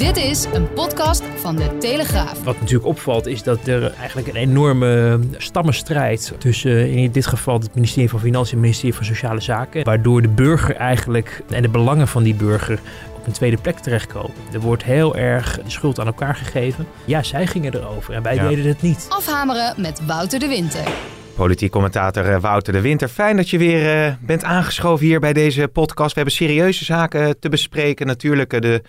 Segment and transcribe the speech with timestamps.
[0.00, 2.42] Dit is een podcast van de Telegraaf.
[2.42, 7.74] Wat natuurlijk opvalt is dat er eigenlijk een enorme stammenstrijd tussen in dit geval het
[7.74, 11.68] ministerie van Financiën en het ministerie van Sociale Zaken, waardoor de burger eigenlijk en de
[11.68, 12.78] belangen van die burger
[13.16, 14.30] op een tweede plek terechtkomen.
[14.52, 16.86] Er wordt heel erg de schuld aan elkaar gegeven.
[17.04, 18.48] Ja, zij gingen erover en wij Ja.
[18.48, 19.06] deden het niet.
[19.08, 20.88] Afhameren met Wouter de Winter.
[21.34, 23.08] Politiek commentator eh, Wouter de Winter.
[23.08, 26.08] Fijn dat je weer eh, bent aangeschoven hier bij deze podcast.
[26.08, 28.06] We hebben serieuze zaken te bespreken.
[28.06, 28.82] Natuurlijk eh, de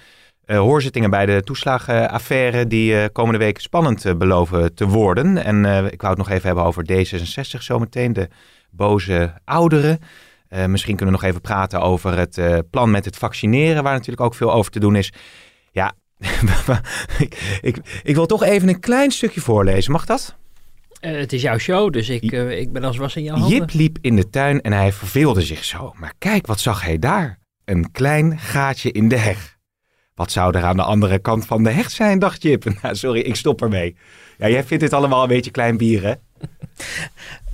[0.46, 5.38] eh, hoorzittingen bij de toeslagenaffaire die eh, komende week spannend eh, beloven te worden.
[5.38, 8.28] En ik wou het nog even hebben over D66 zometeen, de
[8.72, 10.00] boze ouderen.
[10.68, 14.36] Misschien kunnen we nog even praten over het plan met het vaccineren, waar natuurlijk ook
[14.36, 15.14] veel over te doen is.
[15.72, 15.94] Ja,
[17.20, 19.92] ik, ik, ik wil toch even een klein stukje voorlezen.
[19.92, 20.36] Mag dat?
[21.00, 23.58] Het is jouw show, dus ik, ik ben als was in jouw handen.
[23.58, 25.94] Jip liep in de tuin en hij verveelde zich zo.
[25.96, 27.40] Maar kijk, wat zag hij daar?
[27.66, 29.60] Een klein gaatje in de heg.
[30.22, 32.64] Wat zou er aan de andere kant van de heg zijn, dacht Jip.
[32.82, 33.96] Nou, sorry, ik stop ermee.
[34.38, 36.14] Ja, jij vindt dit allemaal een beetje klein bier, hè?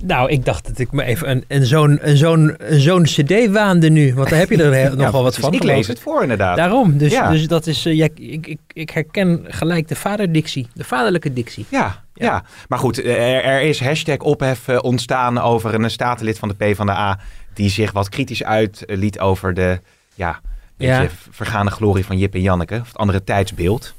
[0.02, 3.50] Nou, ik dacht dat ik me even een, een zo'n een zo'n een zo'n cd
[3.50, 4.14] waande nu.
[4.14, 5.52] Want daar heb je er heel- nog wel wat van.
[5.52, 6.56] Ik lees het voor, inderdaad.
[6.56, 7.30] Daarom, dus, Ja.
[7.30, 11.66] dus dat is, eh, ja, ik, ik, ik herken gelijk de vaderdictie, de vaderlijke dictie.
[11.68, 12.44] Ja, ja.
[12.68, 17.18] maar goed, er, er is hashtag ophef eh, ontstaan over een statenlid van de PvdA...
[17.54, 19.80] die zich wat kritisch uitliet over de
[20.14, 20.40] ja,
[20.78, 21.00] Ja.
[21.00, 22.78] beetje vergane glorie van Jip en Janneke.
[22.80, 23.94] Of het andere tijdsbeeld.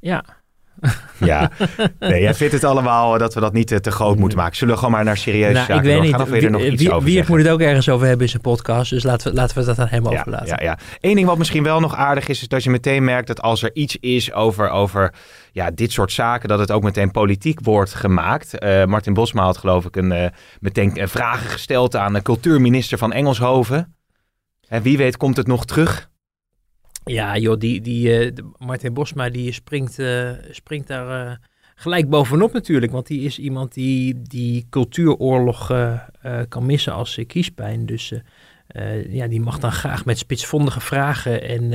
[0.00, 0.24] Ja,
[1.18, 1.50] Ja,
[1.98, 4.56] nee, jij vindt het allemaal dat we dat niet eh, te groot moeten maken.
[4.56, 6.72] Zullen we gewoon maar naar serieuze nou, zaken ik weet niet, Of er nog wie,
[6.72, 9.30] iets wie, over wie moet het ook ergens over hebben in zijn podcast, dus laten
[9.30, 10.46] we, laten we dat aan hem ja, overlaten.
[10.46, 10.78] ja, ja.
[11.00, 13.62] Eén ding wat misschien wel nog aardig is, is dat je meteen merkt dat als
[13.62, 15.14] er iets is over, over
[15.52, 18.58] ja, dit soort zaken, dat het ook meteen politiek wordt gemaakt.
[18.58, 20.28] Eh, Martin Bosma had geloof ik een, eh,
[20.60, 23.94] meteen eh, vragen gesteld aan de cultuurminister van Engelshoven.
[24.70, 26.10] En wie weet komt het nog terug?
[27.04, 31.36] Ja, joh, die, die, de- Martin Bosma die springt, eh, springt daar eh,
[31.74, 32.92] gelijk bovenop natuurlijk.
[32.92, 35.66] Want die is iemand die die cultuuroorlog
[36.48, 37.86] kan missen als kiespijn.
[37.86, 38.12] Dus
[39.08, 41.42] ja, die mag dan graag met spitsvondige vragen.
[41.42, 41.72] En,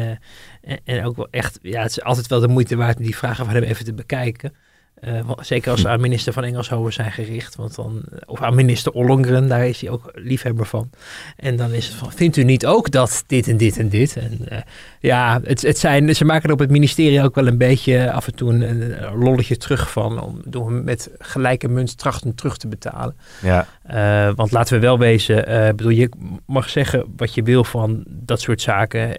[0.62, 3.17] en, en ook wel echt, ja, het is altijd wel de moeite waard om die
[3.17, 4.53] vragen van hem even te bekijken.
[4.95, 7.56] Eh, zeker als ze aan minister van Engelshoven zijn gericht.
[7.56, 10.89] Want dan, of aan minister Ollongren, daar is hij ook liefhebber van.
[11.35, 14.17] En dan is het van, vindt u niet ook dat dit en dit en dit?
[14.17, 14.57] En eh,
[15.00, 18.28] ja, het, het zijn, ze maken er op het ministerie ook wel een beetje af
[18.28, 20.22] en toe een, een lolletje terug van.
[20.22, 23.16] Om, door hem met gelijke munt trachten terug te betalen.
[23.41, 25.45] Ja, Eh, want laten we wel wezen,
[25.75, 26.09] bedoel, je
[26.45, 29.09] mag zeggen wat je wil van dat soort zaken.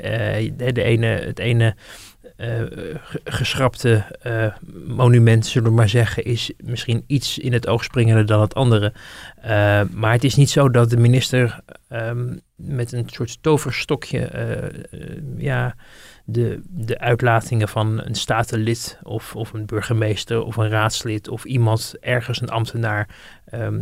[0.57, 1.75] De, de ene, het ene
[3.25, 4.47] geschrapte eh,
[4.87, 8.93] monument, zullen we maar zeggen, is misschien iets in het oog springender dan het andere.
[9.37, 14.65] Eh, maar het is niet zo dat de minister ehm, met een soort toverstokje eh,
[14.65, 14.71] eh,
[15.37, 15.77] ja,
[16.25, 21.95] de, de uitlatingen van een statenlid of, of een burgemeester of een raadslid of iemand
[22.01, 23.09] ergens een ambtenaar
[23.47, 23.81] ehm,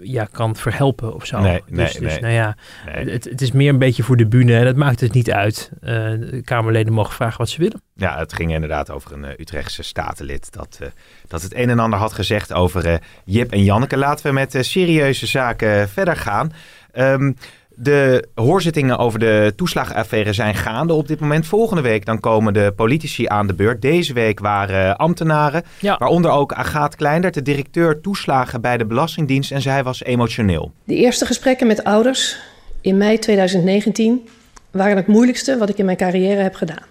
[0.00, 1.40] ja, kan verhelpen of zo.
[1.40, 2.20] Nee, dus, nee, dus nee.
[2.20, 2.56] nou ja,
[2.86, 3.10] nee.
[3.10, 5.70] het, het is meer een beetje voor de bühne dat maakt het niet uit.
[5.80, 7.82] Eh, de Kamerleden mogen vragen wat ze willen.
[7.94, 10.88] ja, het ging inderdaad over een eh, Utrechtse statenlid dat, eh,
[11.26, 13.96] dat het een en ander had gezegd over Jip en Janneke.
[13.96, 16.52] Laten we met serieuze zaken verder gaan.
[16.92, 17.32] Ehm,
[17.80, 21.46] de hoorzittingen over de toeslagenaffaire zijn gaande op dit moment.
[21.46, 23.82] Volgende week dan komen de politici aan de beurt.
[23.82, 25.96] Deze week waren ambtenaren, Ja.
[25.98, 29.50] waaronder ook Agaat Kleindert, de directeur toeslagen bij de Belastingdienst.
[29.50, 30.72] En zij was emotioneel.
[30.84, 32.36] De eerste gesprekken met ouders
[32.80, 34.28] in mei 2019
[34.70, 36.86] waren het moeilijkste wat ik in mijn carrière heb gedaan.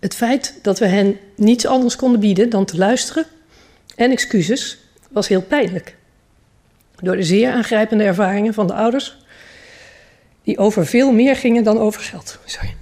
[0.00, 3.24] Het feit dat we hen niets anders konden bieden dan te luisteren
[3.96, 4.78] en excuses
[5.10, 6.00] was heel pijnlijk.
[7.02, 9.16] Door de zeer aangrijpende ervaringen van de ouders,
[10.42, 12.38] die over veel meer gingen dan over geld.
[12.44, 12.74] Sorry.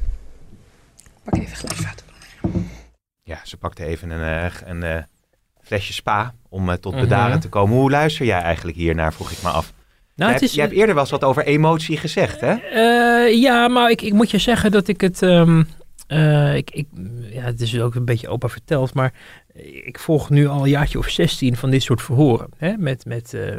[1.24, 2.06] Pak even glas water.
[3.22, 5.02] Ja, ze pakte even een, eh, een eh,
[5.62, 7.00] flesje spa om eh, tot Mhm.
[7.02, 7.76] bedaren te komen.
[7.76, 9.72] Hoe luister jij eigenlijk hiernaar, vroeg ik me af.
[10.16, 12.52] Nou, jij, het is, jij hebt eerder wel eens wat over emotie gezegd, hè?
[12.54, 15.22] Eh, ja, maar ik, ik moet je zeggen dat ik het.
[15.22, 15.62] ehm,
[16.12, 16.86] Uh, ik, ik,
[17.30, 19.12] ja, het is ook een beetje opa verteld, maar
[19.84, 22.48] ik volg nu al een jaartje of 16 van dit soort verhoren.
[22.56, 22.76] Hè?
[22.76, 23.56] Met, met uh,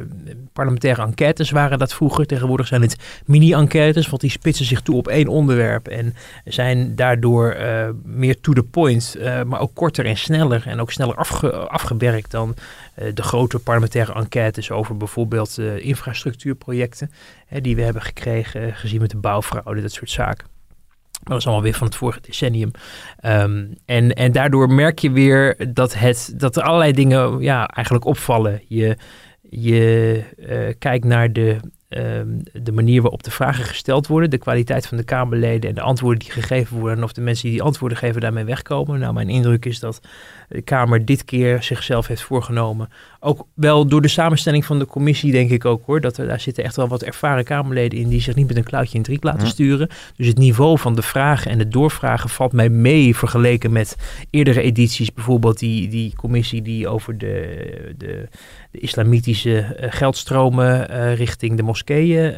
[0.54, 2.26] parlementaire enquêtes waren dat vroeger.
[2.26, 2.96] Tegenwoordig zijn het
[3.26, 5.88] mini-enquêtes, want die spitsen zich toe op één onderwerp.
[5.88, 6.16] En
[6.46, 10.64] zijn daardoor uh, meer to the point, maar ook korter en sneller.
[10.68, 12.56] En ook sneller afge afgewerkt dan
[13.14, 17.12] de grote parlementaire enquêtes over bijvoorbeeld infrastructuurprojecten.
[17.46, 20.52] Hè, die we hebben gekregen, gezien met de bouwfraude, dat soort zaken.
[21.24, 22.72] Dat is allemaal weer van het vorige decennium.
[23.26, 28.06] Um, en, en daardoor merk je weer dat, het, dat er allerlei dingen ja, eigenlijk
[28.06, 28.62] opvallen.
[28.68, 28.98] Je,
[29.50, 31.60] je uh, kijkt naar de,
[31.98, 35.82] um, de manier waarop de vragen gesteld worden, de kwaliteit van de Kamerleden en de
[35.82, 36.98] antwoorden die gegeven worden.
[36.98, 39.00] En of de mensen die die antwoorden geven daarmee wegkomen.
[39.00, 40.02] Nou, mijn indruk is dat
[40.50, 42.90] de Kamer dit keer zichzelf heeft voorgenomen.
[43.20, 46.02] Ook wel door de samenstelling van de commissie, denk ik ook hoor.
[46.02, 48.64] Dat er, daar zitten echt wel wat ervaren Kamerleden in die zich niet met een
[48.64, 49.90] klauwtje in riet laten sturen.
[50.16, 53.96] Dus het niveau van de vragen en het doorvragen valt mij mee vergeleken met
[54.30, 55.14] eerdere edities.
[55.14, 58.28] Bijvoorbeeld die, die commissie die over de, de,
[58.72, 62.34] de islamitische uh, geldstromen uh, richting de moskeeën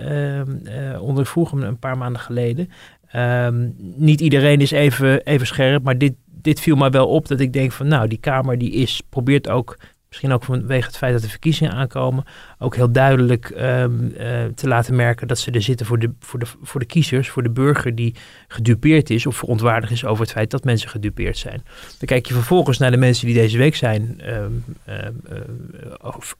[0.65, 2.69] uh, ondervroeg een paar maanden geleden.
[3.15, 7.39] Um, niet iedereen is even, even scherp, maar dit, dit viel mij wel op dat
[7.39, 9.77] ik denk van nou, die Kamer die is, probeert ook,
[10.13, 12.25] misschien ook vanwege het feit dat de verkiezingen aankomen,
[12.59, 16.39] ook heel duidelijk um, uh, te laten merken dat ze er zitten voor de, voor,
[16.39, 18.15] de, voor de kiezers, voor de burger die
[18.47, 21.63] gedupeerd is of verontwaardigd is over het feit dat mensen gedupeerd zijn.
[21.97, 24.95] Dan kijk je vervolgens naar de mensen die deze week zijn um, uh,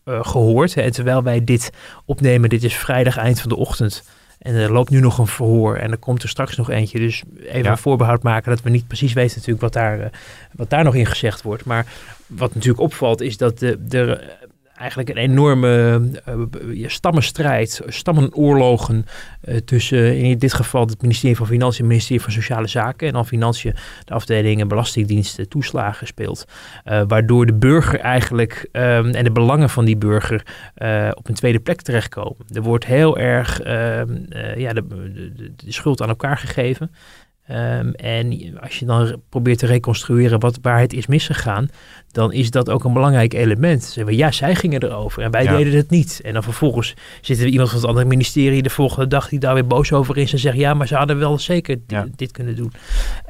[0.05, 0.73] uh, gehoord.
[0.73, 1.71] Hè, en terwijl wij dit
[2.05, 4.03] opnemen, dit is vrijdag eind van de ochtend.
[4.43, 6.99] En er loopt nu nog een verhoor en er komt er straks nog eentje.
[6.99, 7.71] Dus even ja.
[7.71, 10.05] een voorbehoud maken dat we niet precies weten natuurlijk wat daar, uh,
[10.51, 11.65] wat daar nog in gezegd wordt.
[11.65, 11.85] Maar
[12.27, 14.23] wat natuurlijk opvalt is dat de, de,
[14.83, 16.01] eigenlijk een enorme
[16.63, 19.05] uh, stammenstrijd, stammenoorlogen
[19.45, 23.07] uh, tussen in dit geval het ministerie van Financiën en het ministerie van Sociale Zaken
[23.07, 23.75] en dan Financiën
[24.05, 26.45] de afdelingen Belastingdiensten toeslagen speelt.
[27.07, 30.45] Waardoor de burger eigenlijk um, en de belangen van die burger
[31.13, 32.45] op een tweede plek terechtkomen.
[32.53, 33.57] Er wordt heel erg
[34.57, 36.91] ja, de, de, de schuld aan elkaar gegeven.
[37.51, 41.69] Um, en als je dan probeert te reconstrueren wat, waar het is misgegaan,
[42.11, 43.83] dan is dat ook een belangrijk element.
[43.83, 45.57] Zeggen we, ja, zij gingen erover en wij ja.
[45.57, 46.21] deden het niet.
[46.23, 49.53] En dan vervolgens zit er iemand van het andere ministerie de volgende dag die daar
[49.53, 51.77] weer boos over is en zegt, ja, maar ze hadden wel zeker
[52.15, 52.71] dit, kunnen doen.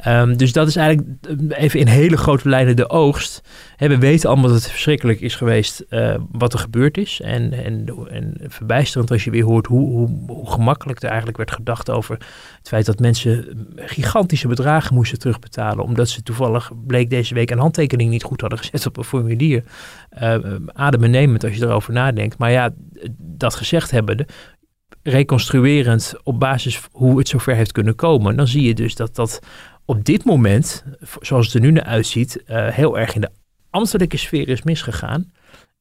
[0.08, 1.08] Um, dus dat is eigenlijk
[1.50, 3.42] even in hele grote lijnen de oogst.
[3.78, 7.22] We weten allemaal dat het verschrikkelijk is geweest uh, wat er gebeurd is.
[7.22, 11.90] En, en, en verbijsterend als je weer hoort hoe, hoe, gemakkelijk er eigenlijk werd gedacht
[11.90, 12.18] over
[12.58, 15.84] het feit dat mensen gigantische bedragen moesten terugbetalen.
[15.84, 19.64] Omdat ze toevallig, bleek deze week, een handtekening niet goed hadden gezet op een formulier.
[20.22, 20.36] Uh,
[20.66, 22.38] adembenemend als je erover nadenkt.
[22.38, 22.74] Maar ja,
[23.18, 24.28] dat gezegd hebbende,
[25.04, 29.40] reconstruerend op basis hoe het zover heeft kunnen komen, dan zie je dus dat dat
[29.86, 30.86] op dit moment,
[31.22, 33.30] zoals het er nu naar uitziet, heel erg in de
[33.74, 35.32] ambtelijke sfeer is misgegaan.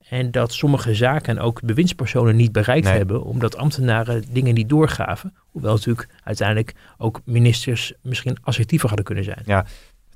[0.08, 2.96] En dat sommige zaken ook bewindspersonen niet bereikt nee.
[2.96, 5.34] hebben, omdat ambtenaren dingen niet doorgaven.
[5.50, 9.42] Hoewel natuurlijk uiteindelijk ook ministers misschien assertiever hadden kunnen zijn.
[9.44, 9.64] Ja,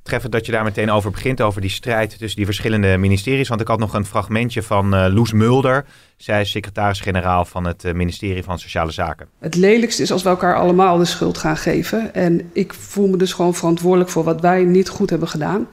[0.02, 3.48] treffend dat je daar meteen over begint, over die strijd tussen die verschillende ministeries.
[3.48, 5.84] Want ik had nog een fragmentje van uh, Loes Mulder.
[6.16, 9.28] Zij is secretaris-generaal van het uh, ministerie van Sociale Zaken.
[9.38, 12.14] Het lelijkste is als we elkaar allemaal de schuld gaan geven.
[12.14, 15.68] En ik voel me dus gewoon verantwoordelijk voor wat wij niet goed hebben gedaan.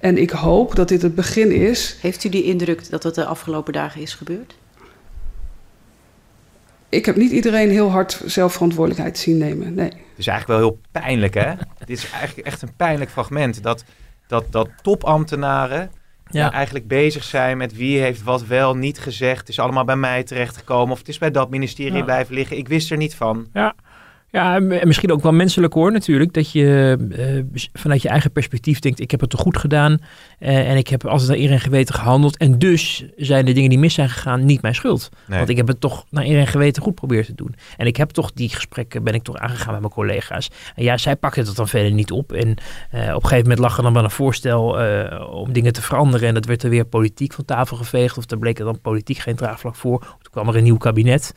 [0.00, 1.98] En ik hoop dat dit het begin is.
[2.00, 4.56] Heeft u die indruk dat dat de afgelopen dagen is gebeurd?
[6.88, 9.74] Ik heb niet iedereen heel hard zelfverantwoordelijkheid zien nemen.
[9.74, 9.90] Nee.
[9.90, 11.54] Het is eigenlijk wel heel pijnlijk, hè?
[11.86, 13.62] Dit is eigenlijk echt een pijnlijk fragment.
[13.62, 13.84] Dat,
[14.26, 15.90] dat, dat topambtenaren
[16.30, 16.52] ja.
[16.52, 19.40] eigenlijk bezig zijn met wie heeft wat wel niet gezegd.
[19.40, 20.92] Het is allemaal bij mij terechtgekomen.
[20.92, 22.04] Of het is bij dat ministerie ja.
[22.04, 22.56] blijven liggen.
[22.56, 23.46] Ik wist er niet van.
[23.52, 23.74] Ja.
[24.36, 26.32] Ja, en misschien ook wel menselijk hoor natuurlijk.
[26.32, 26.96] Dat je
[27.52, 29.98] uh, vanuit je eigen perspectief denkt, ik heb het toch goed gedaan.
[30.40, 32.36] Uh, en ik heb altijd naar iedereen geweten gehandeld.
[32.36, 35.08] En dus zijn de dingen die mis zijn gegaan niet mijn schuld.
[35.26, 35.38] Nee.
[35.38, 37.54] Want ik heb het toch naar iedereen geweten goed proberen te doen.
[37.76, 40.50] En ik heb toch die gesprekken, ben ik toch aangegaan met mijn collega's.
[40.74, 42.32] En ja, zij pakten het dan verder niet op.
[42.32, 44.78] En uh, op een gegeven moment lag er dan wel een voorstel
[45.30, 46.28] om dingen te veranderen.
[46.28, 48.18] En dat werd er weer politiek van tafel geveegd.
[48.18, 50.16] Of daar bleek er dan politiek geen draagvlak voor.
[50.36, 51.34] Kwam er een nieuw kabinet.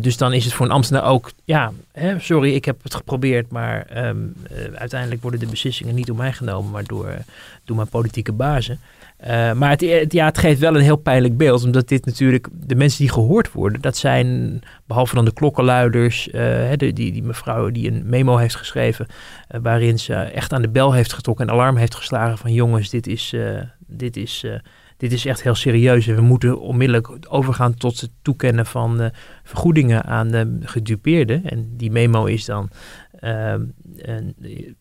[0.00, 1.72] dus dan is het voor een ambtenaar ook, ja...
[1.92, 6.16] Hè, sorry, ik heb het geprobeerd, maar um, uh, uiteindelijk worden de beslissingen niet door
[6.16, 7.14] mij genomen, maar door,
[7.64, 8.80] door mijn politieke bazen.
[9.26, 12.74] Uh, maar het, ja, het geeft wel een heel pijnlijk beeld, omdat dit natuurlijk, de
[12.74, 17.90] mensen die gehoord worden, dat zijn, behalve dan de klokkenluiders, de, die, die mevrouw die
[17.90, 19.06] een memo heeft geschreven,
[19.62, 23.06] waarin ze echt aan de bel heeft getrokken en alarm heeft geslagen van jongens, dit
[23.06, 23.34] is,
[23.86, 24.46] dit is
[25.02, 29.06] dit is echt heel serieus en we moeten onmiddellijk overgaan tot het toekennen van, uh,
[29.44, 31.44] vergoedingen aan de gedupeerden.
[31.44, 32.70] En die memo is dan
[33.22, 34.34] en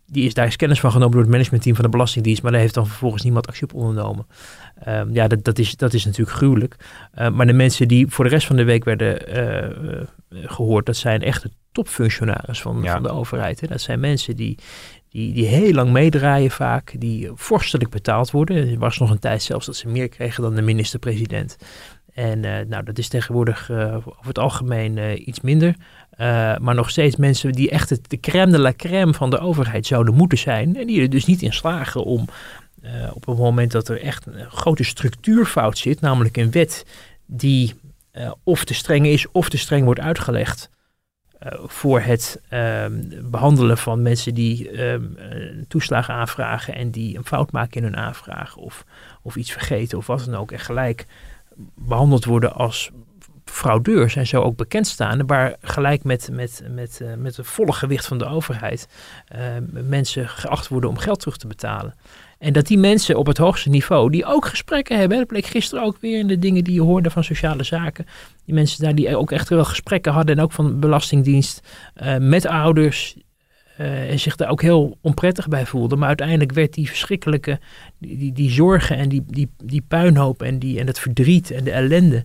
[0.06, 2.62] die is, daar is kennis van genomen door het managementteam van de Belastingdienst, maar daar
[2.62, 4.28] heeft dan vervolgens niemand actie op ondernomen.
[4.84, 6.76] Ehm, ja, dat, dat, is, dat is natuurlijk gruwelijk.
[7.14, 10.86] Ehm, maar de mensen die voor de rest van de week werden eh, eh, gehoord,
[10.86, 13.62] dat zijn echte topfunctionaris van, van de overheid.
[13.62, 13.68] Hè.
[13.68, 14.58] Dat zijn mensen die,
[15.12, 18.70] die, die heel lang meedraaien vaak, die vorstelijk betaald worden.
[18.70, 21.58] Er was nog een tijd zelfs dat ze meer kregen dan de minister-president.
[22.14, 25.76] En uh, nou, dat is tegenwoordig uh, over het algemeen uh, iets minder.
[26.62, 29.86] maar nog steeds mensen die echt het, de crème de la crème van de overheid
[29.86, 30.78] zouden moeten zijn.
[30.78, 32.28] En die er dus niet in slagen om
[33.14, 36.86] op het moment dat er echt een grote structuurfout zit, namelijk een wet
[37.26, 37.74] die
[38.44, 40.70] of te streng is of te streng wordt uitgelegd.
[41.66, 45.04] Voor het ehm, behandelen van mensen die ehm,
[45.68, 48.86] toeslagen aanvragen en die een fout maken in hun aanvraag of,
[49.22, 50.52] of iets vergeten of wat dan ook.
[50.52, 51.06] En gelijk
[51.76, 52.92] behandeld worden als
[53.46, 57.74] fraudeurs en zo ook bekend staan, waar gelijk met, met, met, uh, met het volle
[57.74, 58.88] gewicht van de overheid
[59.36, 61.96] uh, mensen geacht worden om geld terug te betalen.
[62.42, 65.84] En dat die mensen op het hoogste niveau, die ook gesprekken hebben, dat bleek gisteren
[65.84, 68.06] ook weer in de dingen die je hoorde van sociale zaken,
[68.46, 71.62] die mensen daar die ook echt wel gesprekken hadden en ook van Belastingdienst
[72.04, 73.18] uh, met ouders,
[73.80, 75.96] uh, en zich daar ook heel onprettig bij voelde.
[75.96, 77.60] Maar uiteindelijk werd die verschrikkelijke,
[77.98, 81.64] die, die, die zorgen en die, die, die puinhoop en, die, en het verdriet en
[81.64, 82.24] de ellende,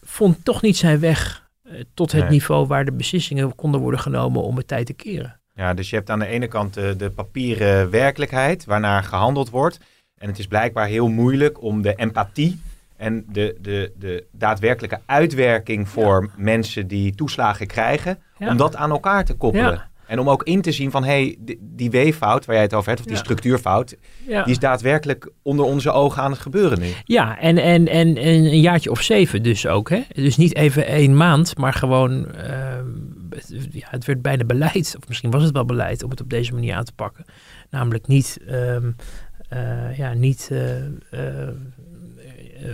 [0.00, 2.30] vond toch niet zijn weg uh, tot het nee.
[2.30, 5.40] niveau waar de beslissingen konden worden genomen om het tijd te keren.
[5.54, 9.78] Ja, dus je hebt aan de ene kant de, de papieren werkelijkheid waarnaar gehandeld wordt.
[10.18, 12.60] En het is blijkbaar heel moeilijk om de empathie
[12.96, 16.42] en de, de, de daadwerkelijke uitwerking voor ja.
[16.42, 18.48] mensen die toeslagen krijgen, ja.
[18.48, 19.72] om dat aan elkaar te koppelen.
[19.72, 19.90] Ja.
[20.06, 22.74] En om ook in te zien van, hé, hey, die, die weeffout waar jij het
[22.74, 26.86] over hebt, of die structuurfout, die is daadwerkelijk onder onze ogen aan het gebeuren nu.
[27.04, 29.90] Ja, en, en, en, en een jaartje of zeven dus ook.
[29.90, 30.02] Hè?
[30.14, 32.78] Dus niet even één maand, maar gewoon, uh,
[33.70, 36.54] ja, het werd bijna beleid, of misschien was het wel beleid, om het op deze
[36.54, 37.24] manier aan te pakken.
[37.70, 38.96] Namelijk niet, um,
[39.52, 41.48] uh, ja, niet, uh,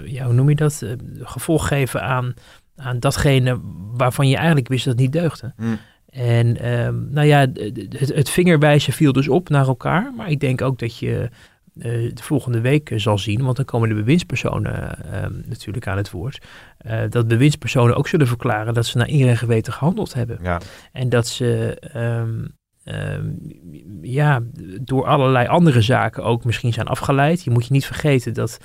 [0.05, 0.85] ja, hoe noem je dat,
[1.23, 2.35] gevolg geven aan,
[2.77, 3.61] aan datgene
[3.93, 5.53] waarvan je eigenlijk wist dat het niet deugde.
[5.57, 5.79] Mm.
[6.11, 10.13] En um, nou ja, het, het, vingerwijzen viel dus op naar elkaar.
[10.17, 11.31] Maar ik denk ook dat je
[11.79, 16.47] de volgende week zal zien, want dan komen de bewindspersonen uh, natuurlijk aan het woord.
[16.87, 20.39] Uh, dat bewindspersonen ook zullen verklaren dat ze naar eer en geweten gehandeld hebben.
[20.43, 20.61] Ja.
[20.93, 22.57] En dat ze um,
[24.03, 24.41] ja,
[24.81, 27.45] door allerlei andere zaken ook misschien zijn afgeleid.
[27.45, 28.59] Je moet je niet vergeten dat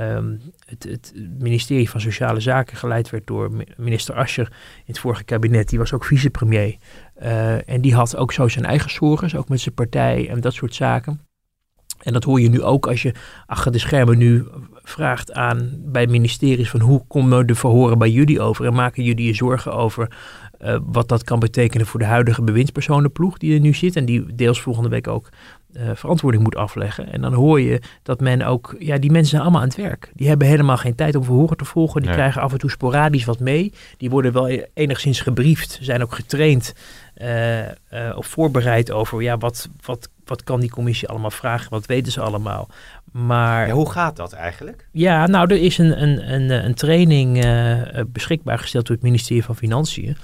[0.00, 4.46] Um, het, het, ministerie van Sociale Zaken geleid werd door minister Ascher
[4.76, 5.68] in het vorige kabinet.
[5.68, 6.76] Die was ook vicepremier.
[7.22, 10.52] Uh, en die had ook zo zijn eigen zorgen, ook met zijn partij en dat
[10.52, 11.25] soort zaken.
[12.02, 13.14] En dat hoor je nu ook als je
[13.46, 14.46] achter de schermen nu
[14.82, 19.26] vraagt aan bij ministeries van hoe komen de verhoren bij jullie over en maken jullie
[19.26, 20.08] je zorgen over
[20.60, 24.34] uh, wat dat kan betekenen voor de huidige bewindspersonenploeg die er nu zit en die
[24.34, 25.28] deels volgende week ook
[25.76, 27.12] uh, verantwoording moet afleggen.
[27.12, 30.10] En dan hoor je dat men ook, ja, die mensen zijn allemaal aan het werk.
[30.14, 32.00] Die hebben helemaal geen tijd om verhoren te volgen.
[32.00, 32.18] Die nee.
[32.18, 33.72] krijgen af en toe sporadisch wat mee.
[33.96, 36.74] Die worden wel enigszins gebriefd, zijn ook getraind
[37.22, 37.68] uh, uh,
[38.16, 41.70] of voorbereid over, ja, wat, wat, wat kan die commissie allemaal vragen?
[41.70, 42.68] Wat weten ze allemaal?
[43.12, 44.88] Maar, ja, hoe gaat dat eigenlijk?
[44.92, 49.44] Ja, nou, er is een, een, een, een training uh, beschikbaar gesteld door het ministerie
[49.44, 50.16] van Financiën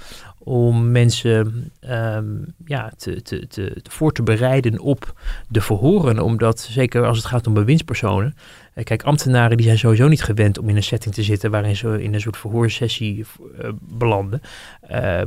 [0.43, 6.19] om mensen um, ja, te, te, te, voor te bereiden op de verhoren.
[6.19, 8.35] Omdat, zeker als het gaat om bewindspersonen,
[8.83, 12.03] kijk, ambtenaren die zijn sowieso niet gewend om in een setting te zitten waarin ze
[12.03, 13.25] in een soort verhoorsessie
[13.61, 14.41] uh, belanden.
[14.91, 15.21] Uh,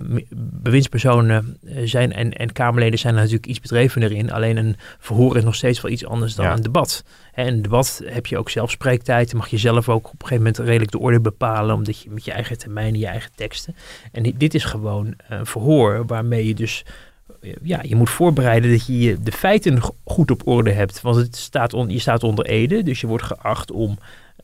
[0.63, 4.33] bewindspersonen zijn en, en Kamerleden zijn er natuurlijk iets bedrevener in.
[4.33, 6.53] Alleen een verhoor is nog steeds wel iets anders dan ja.
[6.53, 7.05] een debat.
[7.33, 9.31] En een debat heb je ook zelf spreektijd.
[9.31, 11.75] Dan mag je zelf ook op een gegeven moment redelijk de orde bepalen.
[11.75, 13.77] Omdat je met je eigen termijnen, je eigen teksten.
[14.13, 16.85] En dit is gewoon een verhoor waarmee je dus
[17.63, 21.01] ja, je moet voorbereiden dat je de feiten goed op orde hebt.
[21.01, 23.99] Want het staat on, je staat onder ede, dus je wordt geacht om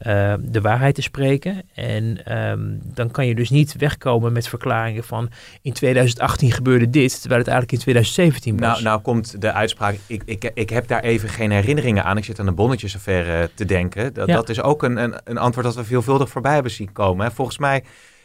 [0.06, 1.62] uh, de waarheid te spreken.
[1.74, 5.30] En um, dan kan je dus niet wegkomen met verklaringen van
[5.62, 8.68] in 2018 gebeurde dit, terwijl het eigenlijk in 2017 was.
[8.68, 12.16] Nou, nou komt de uitspraak, ik, ik, ik heb daar even geen herinneringen aan.
[12.16, 14.14] Ik zit aan de bonnetjesaffaire te denken.
[14.14, 14.34] Dat, ja.
[14.34, 17.26] dat is ook een, een, een, antwoord dat we veelvuldig voorbij hebben zien komen.
[17.26, 17.32] Hè.
[17.32, 17.82] Volgens mij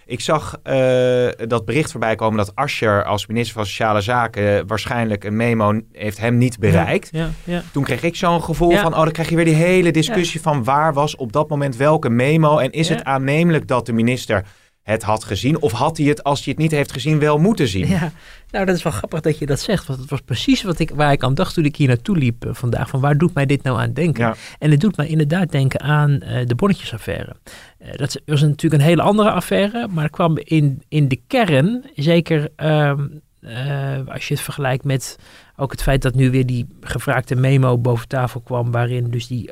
[0.08, 5.24] ik zag uh, dat bericht voorbij komen dat Ascher als minister van Sociale Zaken waarschijnlijk
[5.24, 7.10] een memo heeft hem niet bereikt.
[7.12, 7.64] Ja, ja, ja.
[7.72, 10.64] Toen kreeg ik zo'n gevoel van, oh, dan krijg je weer die hele discussie van
[10.64, 14.46] waar was op dat moment welke memo en is het aannemelijk dat de minister
[14.94, 15.62] het had gezien?
[15.62, 17.88] Of had hij het, als hij het niet heeft gezien, wel moeten zien?
[17.88, 18.12] Ja,
[18.52, 19.86] nou dat is wel grappig dat je dat zegt.
[19.86, 22.46] Want het was precies wat ik, waar ik aan dacht toen ik hier naartoe liep
[22.46, 22.90] eh, vandaag.
[22.90, 24.26] Van waar doet mij dit nou aan denken?
[24.26, 24.36] Ja.
[24.60, 27.36] En het doet mij inderdaad denken aan eh, de bonnetjesaffaire.
[27.78, 29.88] Eh, dat was natuurlijk een hele andere affaire.
[29.88, 33.08] Maar kwam in, in de kern, zeker ehm,
[33.40, 35.18] eh, als je het vergelijkt met
[35.56, 38.72] ook het feit dat nu weer die gevraagde memo boven tafel kwam.
[38.72, 39.52] Waarin dus die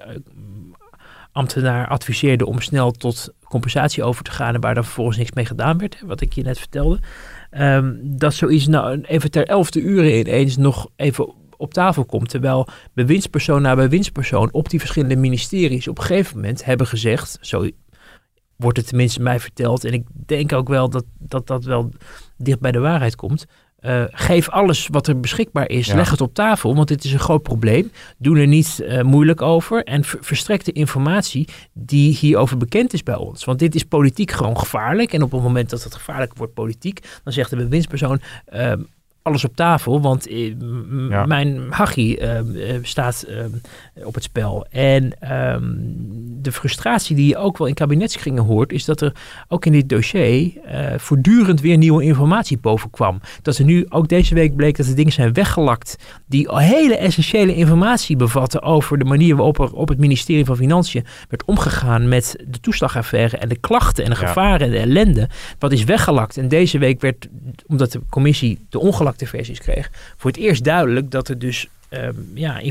[1.36, 4.54] ambtenaar adviseerde om snel tot compensatie over te gaan.
[4.54, 6.02] En waar dan vervolgens niks mee gedaan werd.
[6.06, 7.00] Wat ik je net vertelde.
[7.50, 12.30] Ehm, dat zoiets nou even ter elfde uren ineens nog even op tafel komt.
[12.30, 17.38] Terwijl bewindspersoon na bewindspersoon op die verschillende ministeries op een gegeven moment hebben gezegd.
[17.42, 17.70] Zo
[18.56, 19.84] wordt het tenminste mij verteld.
[19.84, 21.90] En ik denk ook wel dat dat, dat wel
[22.38, 23.46] dicht bij de waarheid komt.
[23.86, 25.96] Eh, geef alles wat er beschikbaar is, Ja.
[25.96, 27.92] leg het op tafel, want dit is een groot probleem.
[28.18, 33.04] Doe er niet eh, moeilijk over en ver- verstrek de informatie die hierover bekend is
[33.04, 33.44] bij ons.
[33.44, 35.14] Want dit is politiek gewoon gevaarlijk.
[35.14, 38.80] En op het moment dat het gevaarlijk wordt politiek, dan zegt de bewindspersoon ehm,
[39.26, 40.54] alles op tafel, want eh,
[41.10, 41.26] Ja.
[41.26, 43.50] mijn hachie ehm, eh, staat ehm,
[44.06, 44.66] op het spel.
[44.70, 45.64] En ehm,
[46.42, 49.14] de frustratie die je ook wel in kabinetskringen hoort, is dat er
[49.48, 53.20] ook in dit dossier eh, voortdurend weer nieuwe informatie boven kwam.
[53.42, 57.56] Dat er nu ook deze week bleek dat er dingen zijn weggelakt die hele essentiële
[57.56, 62.44] informatie bevatten over de manier waarop er op het ministerie van Financiën werd omgegaan met
[62.48, 64.28] de toeslagaffaire en de klachten en de Ja.
[64.28, 65.30] gevaren en de ellende.
[65.60, 66.38] Wat is weggelakt.
[66.38, 67.28] En deze week werd,
[67.68, 68.80] omdat de commissie de
[69.18, 72.62] versies kreeg, voor het eerst duidelijk dat er dus ehm, ja,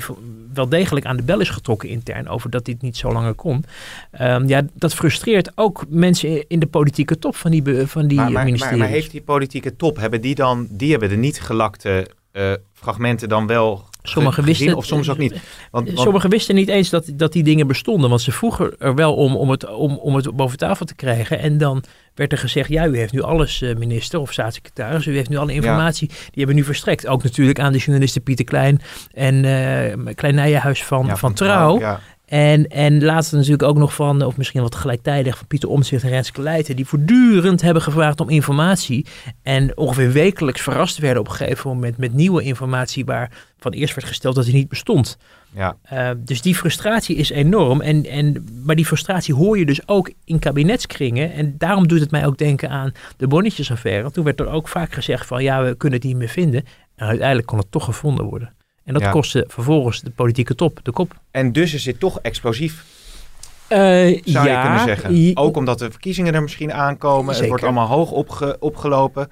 [0.55, 3.65] wel degelijk aan de bel is getrokken intern over dat dit niet zo langer kon.
[4.11, 8.25] Ehm, ja, dat frustreert ook mensen in de politieke top van die, van die maar,
[8.25, 8.79] maar, maar, ministeries.
[8.79, 13.29] maar heeft die politieke top, hebben die dan, die hebben de niet gelakte eh, fragmenten
[13.29, 15.33] dan wel Sommigen wisten of soms ook niet?
[15.71, 18.95] Want, want- Sommigen wisten niet eens dat, dat die dingen bestonden, want ze vroegen er
[18.95, 21.39] wel om, om, het, om, om het boven tafel te krijgen.
[21.39, 21.83] En dan
[22.15, 25.37] werd er gezegd, ja, u heeft nu alles, eh, minister of staatssecretaris, u heeft nu
[25.37, 27.07] alle informatie, die hebben nu verstrekt.
[27.07, 28.81] Ook natuurlijk aan de journalisten Pieter Klein
[29.13, 31.79] en eh Klein Nijenhuis van, ja, van Trouw.
[31.79, 32.01] Ja.
[32.27, 36.11] En, en laatst natuurlijk ook nog van, of misschien wat gelijktijdig, van Pieter Omtzigt en
[36.11, 39.07] Renske Leijten, die voortdurend hebben gevraagd om informatie.
[39.43, 44.07] En ongeveer wekelijks verrast werden op een gegeven moment met nieuwe informatie waarvan eerst werd
[44.07, 45.19] gesteld dat die niet bestond.
[45.55, 45.77] Ja.
[45.93, 47.81] Uh, dus die frustratie is enorm.
[47.81, 51.33] En, en, maar die frustratie hoor je dus ook in kabinetskringen.
[51.33, 54.11] En daarom doet het mij ook denken aan de bonnetjesaffaire.
[54.11, 56.65] Toen werd er ook vaak gezegd van ja, we kunnen het niet meer vinden.
[56.97, 58.54] En uiteindelijk kon het toch gevonden worden.
[58.85, 59.11] En dat Ja.
[59.11, 61.15] kostte vervolgens de politieke top de kop.
[61.31, 62.85] En dus is dit toch explosief,
[63.69, 65.37] Uh, zou ja, je kunnen zeggen.
[65.37, 67.35] Ook omdat de verkiezingen er misschien aankomen.
[67.35, 69.29] Het wordt allemaal hoog opge- opgelopen.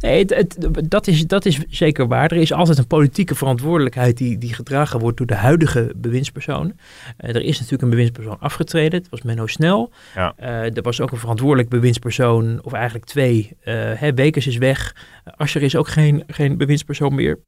[0.00, 2.30] Nee, het, het- dat, is, dat is zeker waar.
[2.30, 6.72] Er is altijd een politieke verantwoordelijkheid die, die gedragen wordt door de huidige bewindspersoon.
[7.16, 8.98] Eh, er is natuurlijk een bewindspersoon afgetreden.
[9.00, 9.92] Het was Menno Snel.
[10.14, 10.32] Ja.
[10.36, 13.56] Eh, er was ook een verantwoordelijk bewindspersoon, of eigenlijk twee.
[13.60, 14.96] Eh hè, Bekers is weg.
[15.36, 17.38] Asscher is ook geen, geen bewindspersoon meer.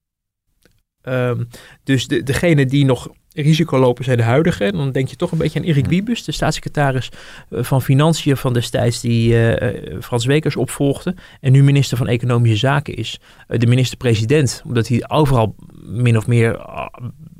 [1.05, 1.45] Ehm,
[1.83, 4.65] dus de, degene die nog risico lopen zijn de huidige.
[4.65, 5.87] En dan denk je toch een beetje aan Erik.
[5.87, 7.11] Wiebes, de staatssecretaris
[7.51, 11.15] eh, van Financiën van destijds die eh, eh, Frans Wekers opvolgde.
[11.41, 13.21] En nu minister van Economische Zaken is.
[13.47, 16.87] De minister-president, omdat hij overal min of meer, ah,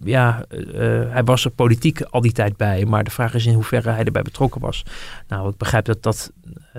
[0.03, 0.45] ja,
[1.09, 2.85] hij was er politiek al die tijd bij.
[2.85, 4.83] Maar de vraag is in hoeverre hij erbij betrokken was.
[5.29, 6.33] Nou, ik begrijp dat, dat,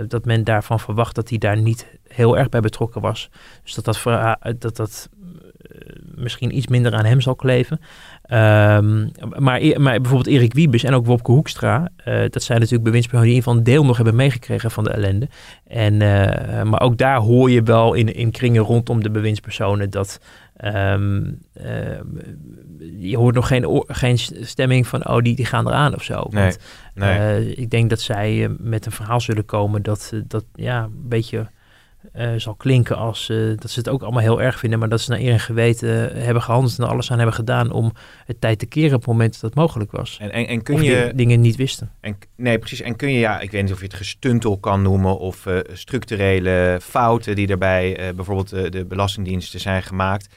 [0.08, 3.30] dat men daarvan verwacht dat hij daar niet heel erg bij betrokken was.
[3.64, 5.10] Dus dat dat, dat, dat
[6.16, 7.80] misschien iets minder aan hem zal kleven.
[8.22, 9.08] Ehm,
[9.38, 13.28] maar, e- maar bijvoorbeeld Erik Wiebes en ook Wopke Hoekstra, eh, dat zijn natuurlijk bewindspersonen
[13.28, 15.28] die in ieder geval een deel nog hebben meegekregen van de ellende.
[15.68, 20.20] En, eh, maar ook daar hoor je wel in, in kringen rondom de bewindspersonen dat
[20.56, 21.24] ehm,
[22.98, 26.28] je hoort nog geen, geen stemming van oh die, die gaan eraan of zo.
[26.30, 26.60] Nee, Want,
[26.94, 27.18] nee.
[27.18, 30.84] eh, ik denk dat zij eh, met een verhaal zullen komen dat, eh, dat ja,
[30.84, 31.48] een beetje
[32.14, 35.02] eh, zal klinken als eh, dat ze het ook allemaal heel erg vinden, maar dat
[35.02, 35.90] ze naar eer en geweten
[36.24, 37.92] hebben gehandeld en alles aan hebben gedaan om
[38.26, 40.18] het tijd te keren op het moment dat het mogelijk was.
[40.22, 41.12] En, en, en kun of je...
[41.16, 41.92] dingen niet wisten.
[42.02, 42.82] En, nee, precies.
[42.82, 45.60] En kun je, ja, ik weet niet of je het gestuntel kan noemen of eh,
[45.74, 50.36] structurele fouten die daarbij bijvoorbeeld de belastingdiensten zijn gemaakt.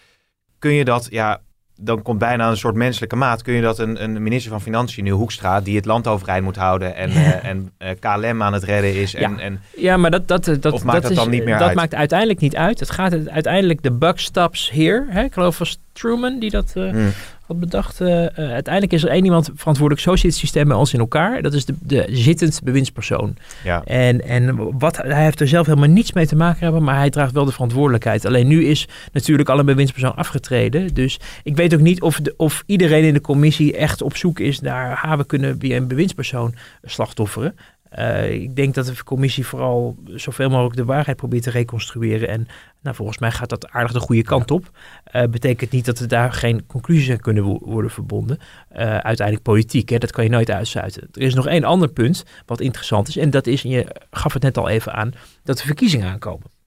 [0.58, 1.40] Kun je dat, ja,
[1.80, 3.42] dan komt bijna een soort menselijke maat.
[3.42, 6.56] Kun je dat een, een minister van Financiën, nu Hoekstra, die het land overeind moet
[6.56, 9.14] houden en, eh, en eh, KLM aan het redden is.
[9.14, 9.38] En, Ja.
[9.38, 11.76] en, Ja, maar dat, dat, dat, dat, het is, dan niet meer dat uit?
[11.76, 12.80] maakt uiteindelijk niet uit.
[12.80, 14.70] Het gaat uiteindelijk de buck stops.
[14.70, 15.22] Hè?
[15.22, 17.08] Ik geloof was Truman die dat eh, hm,
[17.48, 18.00] had bedacht.
[18.00, 20.06] eh, eh, uiteindelijk is er één iemand verantwoordelijk.
[20.06, 21.42] Zo zit het systeem bij ons in elkaar.
[21.42, 23.36] Dat is de, de zittend bewindspersoon.
[23.64, 23.84] ja.
[23.84, 27.10] En, en wat, hij heeft er zelf helemaal niets mee te maken hebben, maar hij
[27.10, 28.24] draagt wel de verantwoordelijkheid.
[28.24, 30.94] Alleen nu is natuurlijk al een bewindspersoon afgetreden.
[30.94, 34.38] Dus ik weet ook niet of, de, of iedereen in de commissie echt op zoek
[34.38, 37.54] is naar, ha, we kunnen weer een bewindspersoon slachtofferen.
[37.98, 42.28] Uh, ik denk dat de commissie vooral zoveel mogelijk de waarheid probeert te reconstrueren.
[42.28, 42.46] En
[42.82, 44.70] nou, volgens mij gaat dat aardig de goede kant op.
[45.12, 48.38] Uh, betekent niet dat er daar geen conclusies aan kunnen wo worden verbonden.
[48.72, 51.08] Uh, uiteindelijk politiek, hè, dat kan je nooit uitsluiten.
[51.12, 53.16] Er is nog één ander punt wat interessant is.
[53.16, 55.12] En dat is, en je gaf het net al even aan,
[55.44, 56.57] dat de verkiezingen aankomen.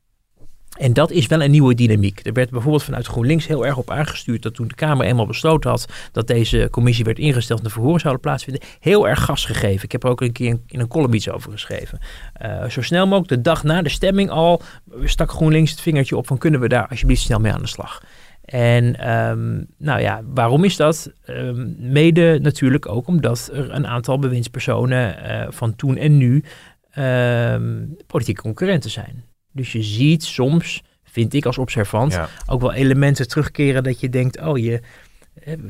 [0.79, 2.19] En dat is wel een nieuwe dynamiek.
[2.25, 5.69] Er werd bijvoorbeeld vanuit GroenLinks heel erg op aangestuurd dat toen de Kamer eenmaal besloten
[5.69, 9.83] had dat deze commissie werd ingesteld en de verhoren zouden plaatsvinden, heel erg gas gegeven.
[9.83, 11.99] Ik heb er ook een keer in een column iets over geschreven.
[12.45, 14.61] Uh, zo snel mogelijk, de dag na de stemming al,
[15.03, 18.03] stak GroenLinks het vingertje op van kunnen we daar alsjeblieft snel mee aan de slag.
[18.45, 21.11] En um, nou ja, waarom is dat?
[21.27, 26.43] Um, mede natuurlijk ook omdat er een aantal bewindspersonen uh, van toen en nu
[26.97, 29.23] um, politieke concurrenten zijn.
[29.51, 32.29] Dus je ziet soms, vind ik als observant, ja.
[32.45, 34.81] ook wel elementen terugkeren dat je denkt, oh je,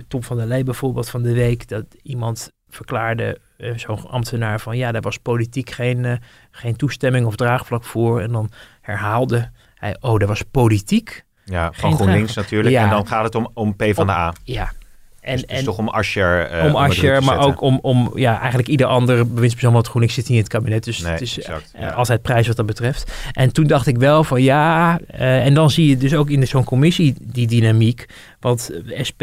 [0.07, 4.77] Tom van der Lee bijvoorbeeld van de week, dat iemand verklaarde, uh, zo'n ambtenaar, van
[4.77, 6.13] ja, daar was politiek geen, uh,
[6.51, 8.21] geen toestemming of draagvlak voor.
[8.21, 11.23] En dan herhaalde hij, oh, daar was politiek.
[11.45, 12.75] Ja, van GroenLinks natuurlijk.
[12.75, 12.83] Ja.
[12.83, 14.33] En dan gaat het om, om P van de A.
[14.43, 14.71] Ja,
[15.21, 16.57] en, dus, dus toch om Ascher.
[16.57, 19.73] Uh, om Ascher, maar ook om, om ja, eigenlijk ieder andere bewindspersoon.
[19.73, 20.83] Want GroenLinks zit niet in het kabinet.
[20.83, 21.89] Dus nee, het is exact, uh, ja.
[21.89, 23.11] altijd prijs wat dat betreft.
[23.31, 24.99] En toen dacht ik wel van ja.
[25.13, 28.05] Uh, en dan zie je dus ook in zo'n commissie die dynamiek.
[28.41, 28.69] Want
[29.07, 29.21] SP,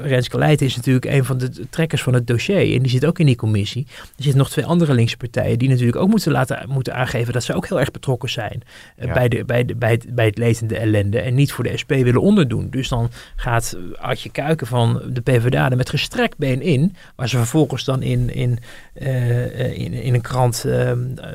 [0.00, 2.74] Renske Leijten is natuurlijk een van de trekkers van het dossier.
[2.74, 3.86] En die zit ook in die commissie.
[3.88, 7.42] Er zitten nog twee andere linkse partijen die natuurlijk ook moeten, laten, moeten aangeven dat
[7.42, 8.62] ze ook heel erg betrokken zijn
[8.96, 9.12] ja.
[9.12, 11.20] bij, de, bij, de, bij, het, bij het letende ellende.
[11.20, 12.70] En niet voor de SP willen onderdoen.
[12.70, 16.94] Dus dan gaat Adje Kuiken van de PvdA er met gestrekt been in.
[17.16, 18.58] Waar ze vervolgens dan in, in,
[19.02, 20.92] uh, in, in een krant uh,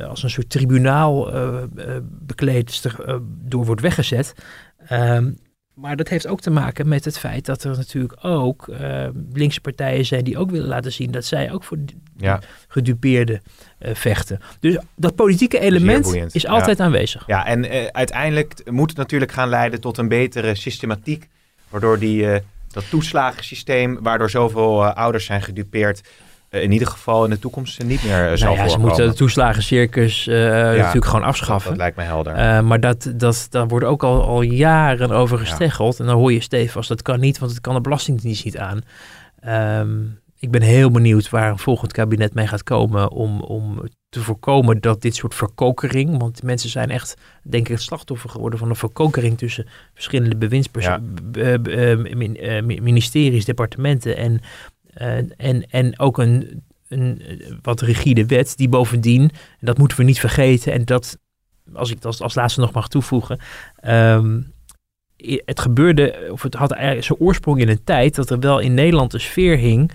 [0.08, 1.32] als een soort tribunaal
[2.02, 4.34] bekleedster door wordt weggezet.
[4.92, 5.38] Um,
[5.76, 9.62] maar dat heeft ook te maken met het feit dat er natuurlijk ook uh, linkse
[9.62, 11.78] partijen zijn die ook willen laten zien dat zij ook voor
[12.18, 12.40] ja.
[12.68, 13.42] gedupeerden
[13.80, 14.40] uh, vechten.
[14.60, 16.84] Dus dat politieke element is, altijd ja.
[16.84, 17.24] aanwezig.
[17.28, 21.28] Ja, en uh, uiteindelijk moet het natuurlijk gaan leiden tot een betere systematiek,
[21.70, 26.02] waardoor die, dat toeslagensysteem, waardoor zoveel ouders zijn gedupeerd,
[26.62, 30.28] in ieder geval in de toekomst niet meer zal nou ja, Ze moeten de toeslagencircus
[30.28, 31.70] uh, ja, natuurlijk gewoon afschaffen.
[31.70, 32.38] Dat, lijkt me helder.
[32.38, 35.94] Uh, maar dat, dat, daar wordt ook al, al jaren over gesteggeld.
[35.94, 36.00] Ja.
[36.00, 38.82] En dan hoor je stevast, dat kan niet, want het kan de Belastingdienst niet aan.
[39.80, 44.22] Um, ik ben heel benieuwd waar een volgend kabinet mee gaat komen om, om te
[44.22, 48.70] voorkomen dat dit soort verkokering, want mensen zijn echt, denk ik, het slachtoffer geworden van
[48.70, 51.28] een verkokering tussen verschillende bewindspersonen,
[52.84, 54.42] ministeries, departementen en
[55.38, 57.22] en, en ook een, een
[57.62, 61.18] wat rigide wet die bovendien, en dat moeten we niet vergeten, en dat,
[61.74, 63.40] als ik dat als, als laatste nog mag toevoegen,
[63.88, 64.54] um,
[65.46, 68.74] het gebeurde, of het had eigenlijk zijn oorsprong in een tijd dat er wel in
[68.74, 69.92] Nederland een sfeer hing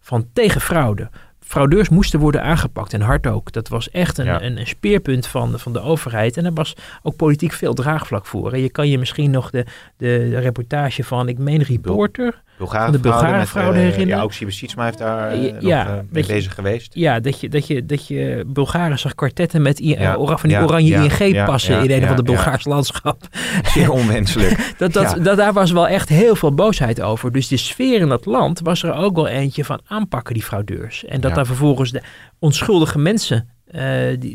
[0.00, 1.10] van tegen fraude.
[1.40, 3.52] Fraudeurs moesten worden aangepakt en hard ook.
[3.52, 4.42] Dat was echt een, ja.
[4.42, 6.36] een, een, speerpunt van, van de overheid.
[6.36, 8.52] En er was ook politiek veel draagvlak voor.
[8.52, 9.64] En je kan je misschien nog de,
[9.96, 12.42] de, de reportage van, ik meen, Reporter
[12.90, 14.16] De Bulgaren fraude uh, herinneren.
[14.16, 16.94] Ja, ook Sibesitsma heeft daar uh, ja, nog, uh, mee bezig je, geweest.
[16.94, 20.94] Ja, dat je, dat je, dat je Bulgaren zag kwartetten met ja, van die oranje
[20.94, 23.22] ING-passen in een of ander Bulgaars landschap.
[23.62, 24.56] Zeer onwenselijk.
[24.78, 27.32] dat, dat, dat, daar was wel echt heel veel boosheid over.
[27.32, 31.04] Dus de sfeer in dat land was er ook wel eentje van aanpakken die fraudeurs.
[31.04, 32.02] En dat daar vervolgens de
[32.38, 33.80] onschuldige mensen uh,
[34.18, 34.34] die,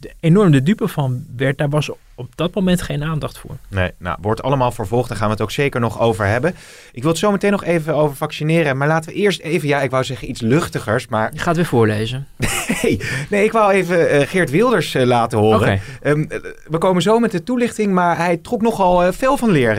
[0.00, 3.56] de, enorm de dupe van werd, daar was op dat moment geen aandacht voor.
[3.68, 5.08] Nee, nou, wordt allemaal vervolgd.
[5.08, 6.54] Daar gaan we het ook zeker nog over hebben.
[6.92, 8.76] Ik wil het zo meteen nog even over vaccineren.
[8.76, 11.08] Maar laten we eerst even, ja, ik wou zeggen iets luchtigers.
[11.08, 11.30] Maar...
[11.32, 12.26] Je gaat weer voorlezen.
[12.82, 15.60] nee, nee, ik wou even uh, Geert Wilders uh, laten horen.
[15.60, 15.80] Okay.
[16.02, 16.28] Um,
[16.68, 19.78] we komen zo met de toelichting, maar hij trok nogal uh, veel van leer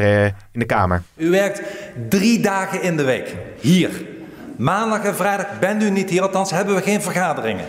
[0.52, 1.04] in de Kamer.
[1.16, 1.62] U werkt
[2.10, 3.36] drie dagen in de week.
[3.60, 4.11] Hier.
[4.62, 7.66] Maandag en vrijdag bent u niet hier, althans hebben we geen vergaderingen.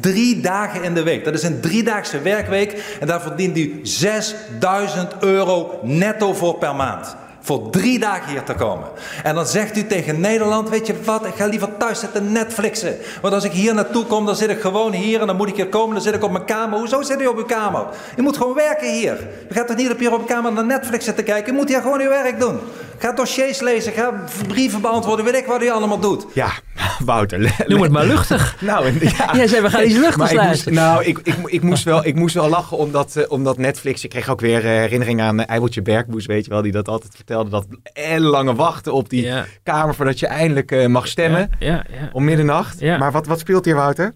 [0.00, 1.24] Drie dagen in de week.
[1.24, 7.16] Dat is een driedaagse werkweek en daar verdient u 6000 euro netto voor per maand.
[7.46, 8.88] Voor drie dagen hier te komen.
[9.22, 12.96] En dan zegt u tegen Nederland: Weet je wat, ik ga liever thuis zitten Netflixen.
[13.22, 15.20] Want als ik hier naartoe kom, dan zit ik gewoon hier.
[15.20, 16.78] En dan moet ik hier komen, dan zit ik op mijn kamer.
[16.78, 17.86] Hoezo zit u op uw kamer?
[18.16, 19.28] U moet gewoon werken hier.
[19.50, 21.52] U gaat toch niet op hier op uw kamer naar Netflix zitten kijken?
[21.52, 22.58] U moet hier gewoon uw werk doen.
[22.98, 26.26] Ga dossiers lezen, ga brieven beantwoorden, weet ik wat u allemaal doet.
[26.32, 26.50] Ja,
[27.04, 27.64] Wouter.
[27.66, 28.56] Noem het maar luchtig.
[28.60, 29.30] nou, ja.
[29.36, 30.74] Jij zei, we gaan iets luchtigs luisteren.
[30.74, 34.04] Nou, ik, ik, ik, moest wel, ik moest wel lachen omdat, uh, omdat Netflix...
[34.04, 36.88] Ik kreeg ook weer uh, herinnering aan uh, Eiweltje Bergboes, weet je wel, die dat
[36.88, 37.35] altijd vertelde.
[37.44, 39.44] Dat en lange wachten op die ja.
[39.62, 41.50] kamer voordat je eindelijk mag stemmen.
[41.58, 42.80] Ja, ja, om middernacht.
[42.80, 44.14] Maar wat, wat speelt hier, Wouter?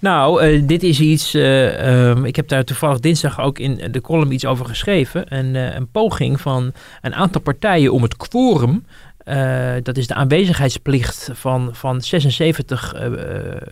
[0.00, 1.34] Nou, uh, dit is iets.
[1.34, 5.36] Uh, um, ik heb daar toevallig dinsdag ook in de column iets over geschreven.
[5.36, 8.84] Een, een poging van een aantal partijen om het quorum
[9.30, 13.62] eh, dat is de aanwezigheidsplicht van, van 76 eh, eh,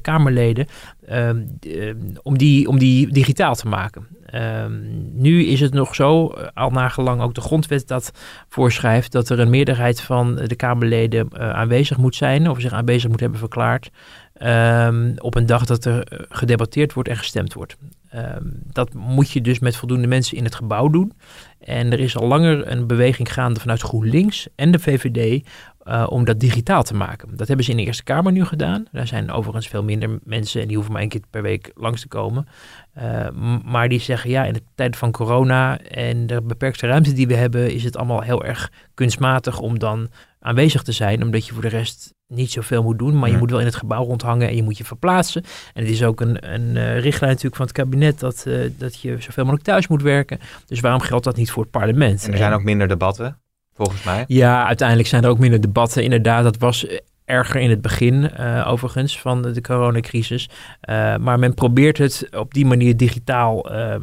[0.00, 0.66] Kamerleden,
[1.06, 4.06] ehm, eh, om, die, om die digitaal te maken.
[4.34, 4.72] Ehm,
[5.12, 8.10] nu is het nog zo, eh, al nagelang ook de grondwet dat
[8.48, 13.10] voorschrijft, dat er een meerderheid van de Kamerleden eh, aanwezig moet zijn, of zich aanwezig
[13.10, 13.90] moet hebben verklaard,
[14.34, 17.76] ehm, op een dag dat er eh, gedebatteerd wordt en gestemd wordt.
[18.08, 18.42] Ehm,
[18.72, 21.12] dat moet je dus met voldoende mensen in het gebouw doen.
[21.58, 25.46] En er is al langer een beweging gaande vanuit GroenLinks en de VVD
[25.84, 27.36] eh, om dat digitaal te maken.
[27.36, 28.86] Dat hebben ze in de Eerste Kamer nu gedaan.
[28.92, 32.00] Daar zijn overigens veel minder mensen en die hoeven maar één keer per week langs
[32.00, 32.46] te komen.
[32.92, 33.28] Eh,
[33.64, 37.34] maar die zeggen ja, in de tijd van corona en de beperkte ruimte die we
[37.34, 40.08] hebben, is het allemaal heel erg kunstmatig om dan
[40.40, 43.50] aanwezig te zijn, omdat je voor de rest niet zoveel moet doen, maar je moet
[43.50, 45.44] wel in het gebouw rondhangen en je moet je verplaatsen.
[45.74, 48.46] En het is ook een, een eh, richtlijn natuurlijk van het kabinet dat,
[48.78, 50.38] dat je zoveel mogelijk thuis moet werken.
[50.66, 52.24] Dus waarom geldt dat niet voor het parlement?
[52.24, 53.38] En er zijn ook minder debatten,
[53.74, 54.24] volgens mij.
[54.26, 56.02] Ja, uiteindelijk zijn er ook minder debatten.
[56.02, 56.86] Inderdaad, dat was
[57.24, 60.48] erger in het begin, eh, overigens, van de, de coronacrisis.
[60.80, 64.02] Eh, maar men probeert het op die manier digitaal ehm,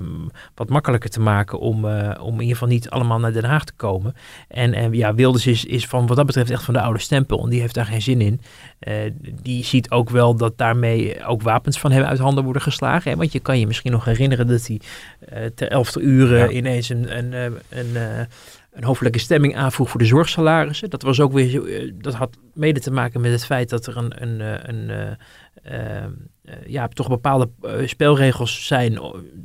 [0.55, 3.63] wat makkelijker te maken om, eh, om in ieder geval niet allemaal naar Den Haag
[3.63, 4.13] te komen.
[4.47, 7.43] En, en ja, Wilders is, is van wat dat betreft echt van de oude stempel
[7.43, 8.41] en die heeft daar geen zin in.
[9.41, 13.11] Die ziet ook wel dat daarmee ook wapens van hem uit handen worden geslagen.
[13.11, 13.17] Hè?
[13.17, 14.81] Want je kan je misschien nog herinneren dat hij
[15.55, 16.49] ter elfde uren Ja.
[16.49, 17.33] ineens een, een,
[17.69, 18.27] een,
[18.71, 20.89] een hoofdelijke stemming aanvroeg voor de zorgsalarissen.
[20.89, 23.97] Dat was ook weer, eh, dat had mede te maken met het feit dat er
[23.97, 25.17] een, een, eh, een
[25.63, 26.05] eh,
[26.65, 27.49] ja, toch bepaalde
[27.85, 28.99] spelregels zijn,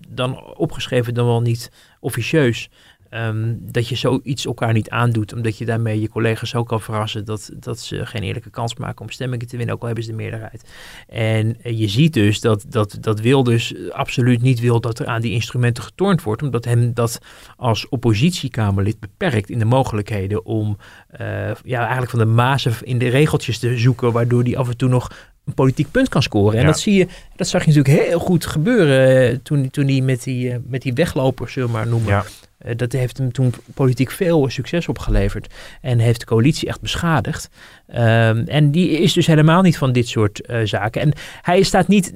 [0.09, 2.71] dan opgeschreven dan wel niet officieus.
[3.11, 7.25] Ehm, dat je zoiets elkaar niet aandoet, omdat je daarmee je collega's ook kan verrassen
[7.25, 10.11] dat, dat ze geen eerlijke kans maken om stemmingen te winnen, ook al hebben ze
[10.11, 10.65] de meerderheid.
[11.09, 15.21] En eh, je ziet dus dat, dat, dat Wilders absoluut niet wil dat er aan
[15.21, 17.19] die instrumenten getornd wordt, omdat hem dat
[17.57, 20.77] als oppositiekamerlid beperkt in de mogelijkheden om
[21.09, 24.77] eh, ja, eigenlijk van de mazen in de regeltjes te zoeken, waardoor die af en
[24.77, 25.11] toe nog
[25.45, 26.55] een politiek punt kan scoren.
[26.55, 26.67] En Ja.
[26.67, 30.23] dat zie je, dat zag je natuurlijk heel goed gebeuren eh, toen, toen hij met
[30.23, 32.09] die, eh, met die weglopers, zullen we maar noemen.
[32.09, 32.25] Ja.
[32.67, 35.55] Eh, dat heeft hem toen politiek veel succes opgeleverd.
[35.81, 37.49] En heeft de coalitie echt beschadigd.
[37.87, 41.01] Ehm, en die is dus helemaal niet van dit soort eh, zaken.
[41.01, 42.13] En hij staat niet,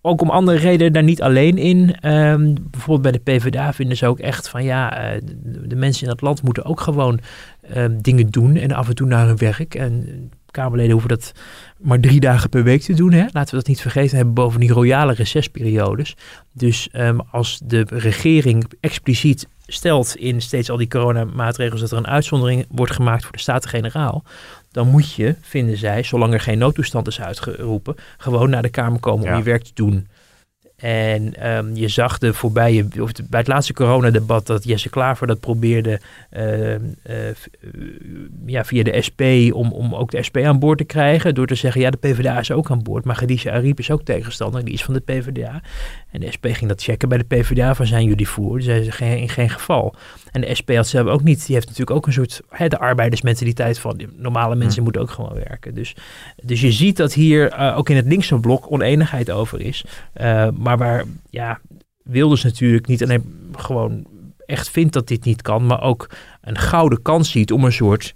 [0.00, 1.96] ook om andere redenen, daar niet alleen in.
[2.00, 6.08] Ehm, bijvoorbeeld bij de PvdA vinden ze ook echt van ja, eh, de, mensen in
[6.08, 7.20] dat land moeten ook gewoon
[7.72, 8.56] ehm, dingen doen.
[8.56, 9.74] En af en toe naar hun werk.
[9.74, 11.32] En Kamerleden hoeven dat
[11.78, 13.12] maar drie dagen per week te doen.
[13.12, 13.24] Hè?
[13.32, 14.16] Laten we dat niet vergeten.
[14.16, 16.16] Hebben bovendien royale recessperiodes.
[16.52, 16.90] Dus
[17.30, 22.92] als de regering expliciet stelt in steeds al die coronamaatregels dat er een uitzondering wordt
[22.92, 24.24] gemaakt voor de Staten-Generaal,
[24.72, 29.00] dan moet je, vinden zij, zolang er geen noodtoestand is uitgeroepen, gewoon naar de Kamer
[29.00, 29.32] komen Ja.
[29.32, 30.08] om je werk te doen.
[30.80, 35.40] En ehm, je zag de voorbije, of bij het laatste coronadebat dat Jesse Klaver dat
[35.40, 37.36] probeerde ehm, eh, eh,
[38.46, 39.20] ja, via de SP
[39.52, 41.34] om, om ook de SP aan boord te krijgen.
[41.34, 43.04] Door te zeggen, ja de PvdA is ook aan boord.
[43.04, 45.62] Maar Khadija Ariep is ook tegenstander, die is van de PvdA.
[46.10, 48.62] En de SP ging dat checken bij de PvdA van zijn jullie voor.
[48.62, 49.94] Zeiden ze in geen geval.
[50.30, 52.78] En de SP had zelf ook niet, die heeft natuurlijk ook een soort, hè, de
[52.78, 54.82] arbeidersmentaliteit van die normale mensen Hm.
[54.82, 55.74] moeten ook gewoon werken.
[55.74, 55.96] Dus,
[56.42, 59.84] dus je ziet dat hier eh, ook in het linkse blok oneenigheid over is.
[60.12, 61.60] Eh, maar waar, ja,
[62.02, 64.06] Wilders natuurlijk niet alleen gewoon
[64.46, 68.14] echt vindt dat dit niet kan, maar ook een gouden kans ziet om een soort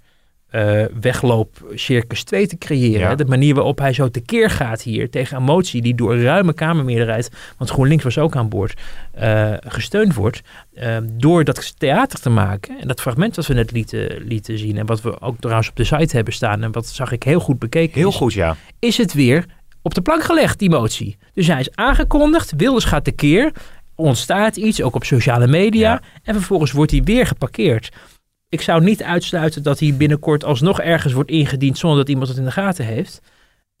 [0.55, 2.99] eh, wegloop circus 2 te creëren.
[2.99, 3.07] Ja.
[3.09, 3.15] hè.
[3.15, 6.53] De manier waarop hij zo tekeer gaat hier tegen een motie die door een ruime
[6.53, 10.41] Kamermeerderheid, want GroenLinks was ook aan boord, eh, gesteund wordt.
[10.73, 12.79] eh, door dat theater te maken.
[12.79, 15.75] En dat fragment wat we net lieten, lieten zien en wat we ook trouwens op
[15.75, 18.55] de site hebben staan en wat zag ik heel goed bekeken Heel is, goed, ja.
[18.79, 19.45] is het weer
[19.81, 21.17] op de plank gelegd, die motie.
[21.33, 23.51] Dus hij is aangekondigd, Wilders gaat tekeer,
[23.95, 26.01] ontstaat iets, ook op sociale media, Ja.
[26.23, 27.89] en vervolgens wordt hij weer geparkeerd.
[28.55, 32.37] Ik zou niet uitsluiten dat hij binnenkort alsnog ergens wordt ingediend zonder dat iemand het
[32.37, 33.21] in de gaten heeft.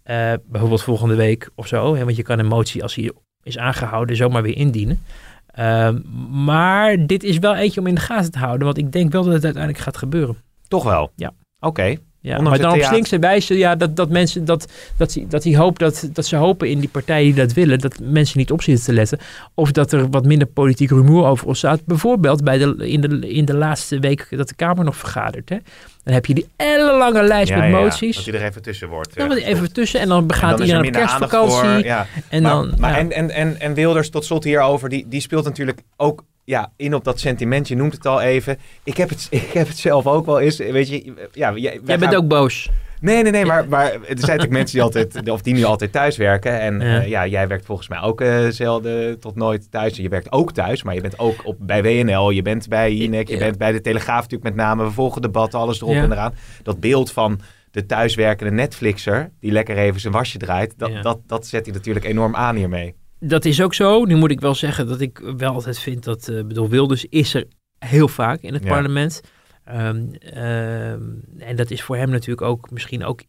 [0.03, 3.11] Eh, bijvoorbeeld volgende week of zo, hè, want je kan een motie als hij
[3.43, 4.99] is aangehouden zomaar weer indienen.
[5.47, 6.01] Ehm,
[6.43, 9.23] maar dit is wel eentje om in de gaten te houden, want ik denk wel
[9.23, 10.37] dat het uiteindelijk gaat gebeuren.
[10.67, 11.11] Toch wel?
[11.15, 11.33] Ja.
[11.59, 11.97] Oké.
[12.25, 15.41] Ja, Ondanks maar dan op slinkse wijze, ja, dat, dat mensen, dat, dat, die- dat,
[15.43, 18.51] die hoop, dat, dat ze hopen in die partijen die dat willen, dat mensen niet
[18.51, 19.19] op zitten te letten.
[19.53, 21.85] Of dat er wat minder politiek rumoer over ontstaat.
[21.85, 25.49] Bijvoorbeeld bij de, in, de, in de laatste week dat de Kamer nog vergadert.
[25.49, 25.57] Hè.
[26.03, 27.83] Dan heb je die ellenlange lijst Ja, met ja, ja.
[27.83, 28.15] moties.
[28.15, 29.15] Dat hij er even tussen wordt.
[29.15, 31.57] Dan wordt even tussen en dan gaat er iedereen aandacht kerstvakantie.
[31.57, 32.07] voor, ja.
[32.29, 32.97] En maar, dan, maar ja.
[32.97, 36.95] en, en, en, en Wilders, tot slot hierover, die, die speelt natuurlijk ook ja, in
[36.95, 37.67] op dat sentiment.
[37.67, 38.57] Je noemt het al even.
[38.83, 40.57] Ik heb het, ik heb het zelf ook wel eens.
[40.57, 42.69] Weet je, ja, jij, Jij bent gaan- ook boos.
[43.01, 45.91] Nee, nee, nee, maar, maar er zijn natuurlijk mensen die altijd, of die nu altijd
[45.91, 46.59] thuis werken.
[46.59, 46.85] En Ja.
[46.95, 49.97] ja, ja jij werkt volgens mij ook eh, zelden tot nooit thuis.
[49.97, 53.27] Je werkt ook thuis, maar je bent ook op, bij WNL, je bent bij Jinek,
[53.27, 53.39] je Ja.
[53.39, 54.83] bent bij de Telegraaf natuurlijk met name.
[54.83, 56.03] We volgen debatten, alles erop Ja.
[56.03, 56.33] en eraan.
[56.63, 57.39] Dat beeld van
[57.71, 62.05] de thuiswerkende Netflixer, die lekker even zijn wasje draait, dat, dat, dat zet hij natuurlijk
[62.05, 62.95] enorm aan hiermee.
[63.19, 64.03] Dat is ook zo.
[64.05, 67.33] Nu moet ik wel zeggen dat ik wel altijd vind dat, eh bedoel, Wilders is
[67.33, 67.45] er
[67.79, 68.69] heel vaak in het Ja.
[68.69, 69.21] parlement.
[69.63, 71.01] Ehm, ehm,
[71.37, 73.21] en dat is voor hem natuurlijk ook misschien ook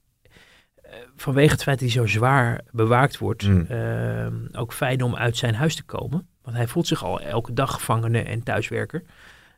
[0.82, 3.66] eh, vanwege het feit dat hij zo zwaar bewaakt wordt, Mm.
[3.68, 6.28] ehm, ook fijn om uit zijn huis te komen.
[6.42, 9.02] Want hij voelt zich al elke dag gevangene en thuiswerker.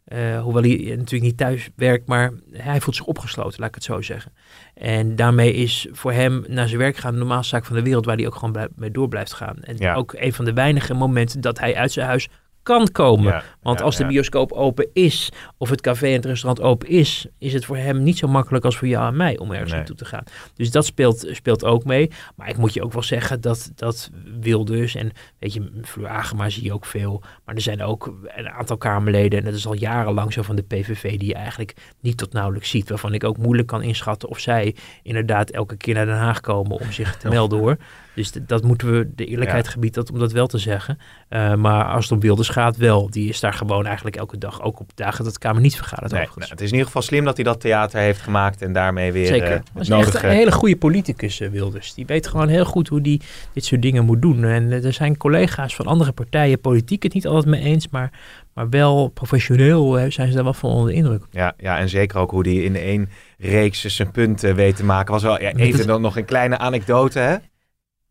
[0.08, 3.84] Eh, hoewel hij natuurlijk niet thuis werkt, maar hij voelt zich opgesloten, laat ik het
[3.84, 4.32] zo zeggen.
[4.74, 8.04] En daarmee is voor hem naar zijn werk gaan de normaalste zaak van de wereld,
[8.04, 9.56] waar hij ook gewoon mee door blijft gaan.
[9.60, 9.94] En Ja.
[9.94, 12.28] ook een van de weinige momenten dat hij uit zijn huis
[12.68, 13.32] kan komen.
[13.32, 15.28] Ja, Want ja, als de bioscoop open is,
[15.58, 18.64] of het café en het restaurant open is, is het voor hem niet zo makkelijk
[18.64, 19.78] als voor jou en mij om ergens Nee.
[19.78, 20.22] naartoe te gaan.
[20.54, 22.10] Dus dat speelt, speelt ook mee.
[22.36, 26.48] Maar ik moet je ook wel zeggen dat, dat Wilders en weet je, Fleur Agema
[26.48, 27.22] zie je ook veel.
[27.44, 30.62] Maar er zijn ook een aantal Kamerleden, en dat is al jarenlang zo van de
[30.62, 32.88] PVV, die je eigenlijk niet tot nauwelijks ziet.
[32.88, 36.78] Waarvan ik ook moeilijk kan inschatten of zij inderdaad elke keer naar Den Haag komen
[36.80, 37.76] om zich te melden hoor.
[38.18, 39.70] Dus dat moeten we, de eerlijkheid Ja.
[39.70, 40.98] gebiedt dat om dat wel te zeggen.
[41.28, 43.10] Eh, maar als het om Wilders gaat, wel.
[43.10, 46.12] Die is daar gewoon eigenlijk elke dag, ook op dagen dat de Kamer niet vergadert
[46.12, 48.72] Nee, nou, het is in ieder geval slim dat hij dat theater heeft gemaakt en
[48.72, 49.48] daarmee weer Zeker.
[49.48, 51.94] Dat het is echt een hele goede politicus, eh, Wilders.
[51.94, 53.20] Die weet gewoon heel goed hoe die
[53.52, 54.44] dit soort dingen moet doen.
[54.44, 58.10] En er zijn collega's van andere partijen, politiek het niet altijd mee eens, maar,
[58.54, 61.22] maar wel professioneel zijn ze daar wel van onder de indruk.
[61.30, 65.12] Ja, ja, en zeker ook hoe hij in één reeks zijn punten weet te maken.
[65.12, 67.36] Was wel ja, even dan nog een kleine anekdote, hè?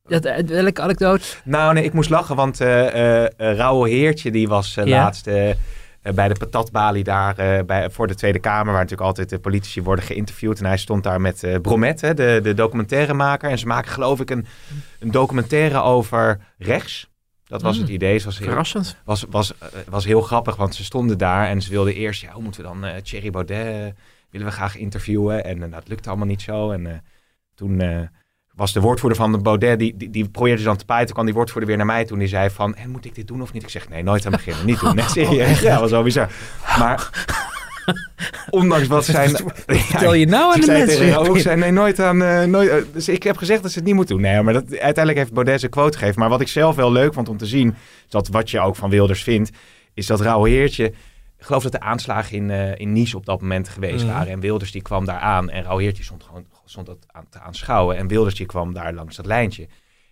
[0.08, 1.26] Dat, eh, welke anekdote?
[1.43, 5.26] Nou, nee, ik moest lachen, want eh, Rauwe Heertje, die was laatst
[6.15, 10.06] bij de patatbalie daar bij, voor de Tweede Kamer, waar natuurlijk altijd de politici worden
[10.06, 10.60] geïnterviewd.
[10.60, 13.50] En hij stond daar met Bromet, hè, de, de documentairemaker.
[13.50, 14.46] En ze maken geloof ik een,
[15.00, 17.10] een documentaire over rechts.
[17.46, 17.82] Dat was Mm.
[17.82, 18.17] het idee.
[18.17, 18.98] Ze was heel, Verrassend.
[19.04, 19.54] was, was,
[19.89, 22.67] was heel grappig, want ze stonden daar en ze wilden eerst, ja, hoe moeten we
[22.67, 23.93] dan eh Thierry Baudet
[24.32, 25.43] willen we graag interviewen?
[25.43, 26.72] En dat lukte allemaal niet zo.
[26.72, 27.04] En
[27.56, 27.82] toen
[28.58, 31.06] was de woordvoerder van de Baudet, die, die, die probeerde dan te pijten.
[31.06, 33.28] Toen kwam die woordvoerder weer naar mij toen die zei van, en moet ik dit
[33.28, 33.63] doen of niet?
[33.63, 34.96] Ik zeg, nee, nooit aan beginnen, niet doen.
[34.96, 35.60] Nee, serieus.
[35.60, 36.30] Ja, was wel bizar.
[36.80, 37.10] Maar
[38.50, 39.30] ondanks wat zijn...
[39.67, 41.36] Vertel je nou aan de mensen.
[41.36, 42.22] ik zei nee, nooit aan...
[42.22, 44.22] eh, nooit, eh, dus ik heb gezegd dat ze het niet moet doen.
[44.22, 46.20] Nee, maar dat, uiteindelijk heeft Baudet zijn quote gegeven.
[46.20, 47.70] Maar wat ik zelf wel leuk vond om te zien,
[48.06, 49.52] is dat wat je ook van Wilders vindt,
[49.93, 50.86] is dat Rauw Heertje...
[51.39, 54.13] Ik geloof dat de aanslagen in, eh, in Nice op dat moment geweest Mhm.
[54.13, 54.32] waren.
[54.32, 55.50] En Wilders die kwam daar aan.
[55.50, 57.97] En Rauw Heertje stond gewoon stond dat aan te aanschouwen.
[57.97, 59.67] En Wilders die kwam daar langs dat lijntje.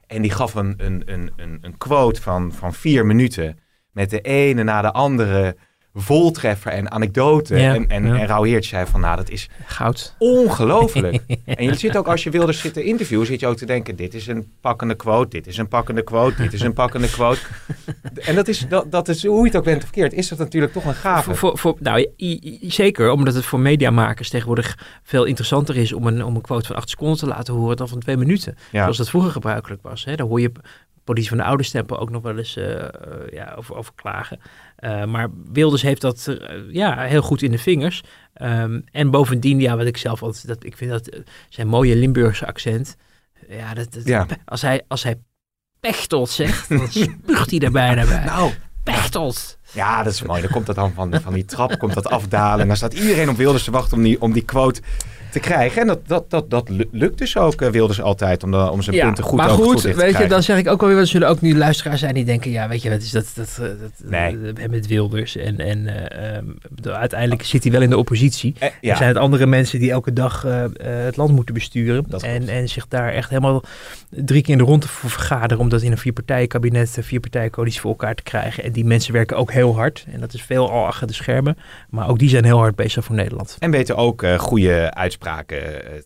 [0.07, 3.59] En die gaf een, een, een, een, een quote van, van vier minuten.
[3.91, 5.57] Met de ene na de andere
[5.95, 7.57] voltreffer en anekdote.
[7.57, 8.19] Ja, en en, ja.
[8.19, 10.15] en Rauw Heertje zei van, nou, dat is Goud.
[10.17, 11.23] ongelooflijk.
[11.45, 13.95] En je zit ook, als je Wilders zit te interviewen, zit je ook te denken,
[13.95, 17.39] dit is een pakkende quote, dit is een pakkende quote, dit is een pakkende quote.
[18.15, 20.37] En dat is, dat, dat is hoe je het ook bent of verkeerd, is dat
[20.37, 21.23] natuurlijk toch een gave.
[21.23, 22.07] Voor, voor, voor, nou,
[22.61, 26.75] zeker, omdat het voor mediamakers tegenwoordig veel interessanter is om een, om een quote van
[26.75, 28.57] acht seconden te laten horen dan van twee minuten.
[28.71, 28.81] Ja.
[28.81, 30.05] Zoals dat vroeger gebruikelijk was.
[30.05, 30.15] Hè.
[30.15, 30.51] Daar hoor je
[31.05, 32.83] politie van de oude stempel ook nog wel eens eh,
[33.31, 34.39] ja, over, over klagen.
[34.75, 38.03] Eh, maar Wilders heeft dat eh, ja, heel goed in de vingers.
[38.33, 41.95] Ehm, en bovendien, ja, wat ik zelf altijd, dat, ik vind dat eh, zijn mooie
[41.95, 42.95] Limburgse accent.
[43.49, 44.25] Ja, dat, dat- Ja.
[44.45, 45.15] Als, hij, als hij
[45.79, 46.87] pechtelt zegt, dan
[47.23, 48.23] spuugt hij er bijna bij.
[48.25, 48.51] Nou,
[48.83, 49.57] Pechtelt!
[49.71, 50.41] ja, dat is mooi.
[50.41, 52.59] Dan komt dat dan van, van die trap, komt dat afdalen.
[52.61, 54.81] En dan staat iedereen op Wilders te wachten om die, om die quote
[55.35, 55.81] te krijgen.
[55.81, 58.81] En dat, dat, dat, dat lu- lukt dus ook eh, Wilders altijd, om, de, om
[58.81, 60.79] zijn punten goed maar over het goed, voetlicht te weet je, dan zeg ik ook
[60.81, 63.11] wel weer, er zullen ook nu luisteraars zijn die denken, ja, weet je, wat is
[63.11, 64.37] dat, dat, dat, dat Nee.
[64.55, 68.55] eh, met Wilders en, en eh, bedoel, uiteindelijk zit hij wel in de oppositie.
[68.59, 70.69] Eh, Er ja, zijn het andere mensen die elke dag eh, eh,
[71.05, 73.63] het land moeten besturen Dat en, en zich daar echt helemaal
[74.09, 78.15] drie keer in de ronde voor vergaderen om dat in een vierpartijenkabinet, vierpartijencoalitie voor elkaar
[78.15, 78.63] te krijgen.
[78.63, 81.57] En die mensen werken ook heel hard en dat is veel al achter de schermen,
[81.89, 83.55] maar ook die zijn heel hard bezig voor Nederland.
[83.59, 86.01] En weten ook eh, goede uitspraken eh, eh,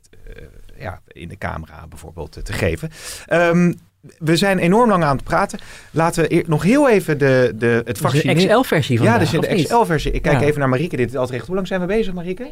[0.80, 2.90] ja, in de camera bijvoorbeeld eh, te geven.
[3.26, 3.74] Ehm,
[4.18, 5.60] we zijn enorm lang aan het praten.
[5.92, 9.64] Laten we eer- nog heel even de, de, het een XL-versie van Ja, dus de
[9.64, 10.12] XL-versie.
[10.12, 10.46] Ik kijk Ja.
[10.46, 10.96] even naar Marieke.
[10.96, 11.46] Dit is altijd recht.
[11.46, 12.52] Hoe lang zijn we bezig, Marieke?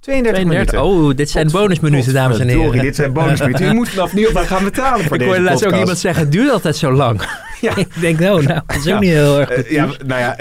[0.00, 0.44] 32, 32.
[0.44, 0.82] minuten.
[0.82, 2.80] Oh, dit zijn bonusminuten, dames en heren.
[2.82, 3.66] Dit zijn bonusminuten.
[3.66, 5.80] Je moet vanaf nu op gaan betalen voor ik deze hoorde laatst ook podcast.
[5.80, 7.20] iemand zeggen, het duurt altijd zo lang.
[7.60, 7.76] Ja.
[7.86, 8.98] ik denk, oh, nou, dat is ook Ja.
[8.98, 10.36] niet heel erg ja, nou ja,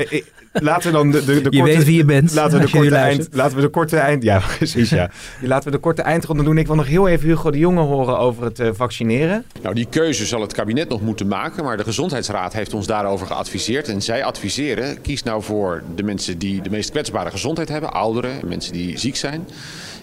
[0.54, 1.76] laten we dan de, de, de Je korte...
[1.76, 2.34] weet wie je bent.
[2.34, 4.24] Laten we, de korte eind, laten we de korte eind...
[4.24, 5.10] Ja, precies, ja.
[5.42, 6.58] Laten we de korte eindronde doen.
[6.58, 9.44] Ik wil nog heel even Hugo de Jonge horen over het eh, vaccineren.
[9.62, 13.28] Nou, die keuze zal het kabinet nog moeten maken, maar de Gezondheidsraad heeft ons daarover
[13.28, 13.88] geadviseerd.
[13.88, 18.32] En zij adviseren, kies nou voor de mensen die de meest kwetsbare gezondheid hebben, ouderen,
[18.48, 19.48] mensen die ziek zijn.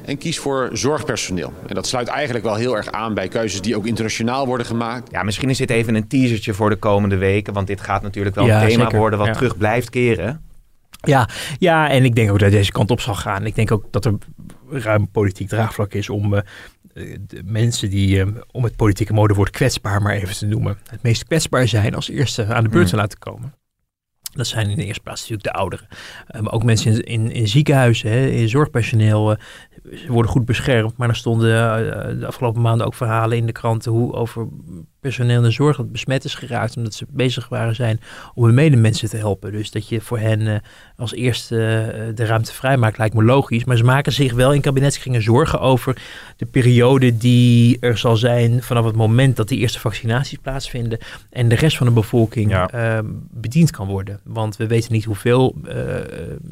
[0.04, 1.52] En kies voor zorgpersoneel.
[1.66, 5.08] En dat sluit eigenlijk wel heel erg aan bij keuzes die ook internationaal worden gemaakt.
[5.10, 7.52] Ja, misschien is dit even een teasertje voor de komende weken.
[7.52, 8.98] Want dit gaat natuurlijk wel Ja, een thema zeker.
[8.98, 9.34] worden wat Ja.
[9.34, 10.39] terug blijft keren.
[11.00, 11.28] Ja,
[11.58, 13.46] ja, en ik denk ook dat deze kant op zal gaan.
[13.46, 14.14] Ik denk ook dat er
[14.70, 16.42] ruim politiek draagvlak is om eh,
[17.26, 21.24] de mensen die, eh, om het politieke modewoord kwetsbaar maar even te noemen, het meest
[21.24, 23.00] kwetsbaar zijn als eerste aan de beurt te Mm.
[23.00, 23.54] laten komen.
[24.34, 25.86] Dat zijn in de eerste plaats natuurlijk de ouderen.
[26.26, 29.36] Eh, maar ook mensen in, in, in ziekenhuizen, hè, in zorgpersoneel.
[29.94, 30.96] ze worden goed beschermd.
[30.96, 31.48] Maar er stonden
[32.20, 34.48] de afgelopen maanden ook verhalen in de kranten hoe over
[35.00, 36.76] personeel in de zorg dat besmet is geraakt.
[36.76, 38.00] Omdat ze bezig waren zijn
[38.34, 39.52] om hun medemensen te helpen.
[39.52, 40.54] Dus dat je voor hen eh,
[40.96, 43.64] als eerste eh, de ruimte vrijmaakt lijkt me logisch.
[43.64, 45.96] Maar ze maken zich wel in kabinetskringen zorgen over
[46.36, 50.98] de periode die er zal zijn vanaf het moment dat die eerste vaccinaties plaatsvinden.
[51.30, 52.68] En de rest van de bevolking Ja.
[52.70, 52.98] eh,
[53.30, 54.20] bediend kan worden.
[54.24, 55.54] Want we weten niet hoeveel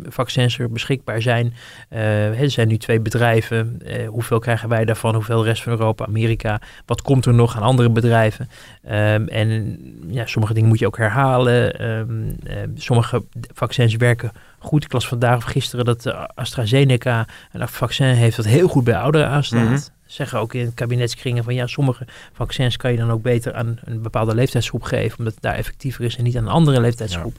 [0.08, 1.54] vaccins er beschikbaar zijn.
[1.88, 3.78] Er zijn nu twee bedrijven.
[4.06, 5.14] Hoeveel krijgen wij daarvan?
[5.14, 6.60] Hoeveel de rest van Europa, Amerika?
[6.86, 8.37] Wat komt er nog aan andere bedrijven?
[8.82, 11.78] Ehm, en ja, sommige dingen moet je ook herhalen.
[11.78, 13.24] Ehm, ehm, sommige
[13.54, 14.84] vaccins werken goed.
[14.84, 18.96] Ik las vandaag of gisteren dat eh, AstraZeneca een vaccin heeft dat heel goed bij
[18.96, 19.68] ouderen aanslaat.
[19.68, 19.78] Mhm.
[20.06, 24.02] Zeggen ook in kabinetskringen van ja, sommige vaccins kan je dan ook beter aan een
[24.02, 27.36] bepaalde leeftijdsgroep geven, omdat het daar effectiever is en niet aan een andere leeftijdsgroep.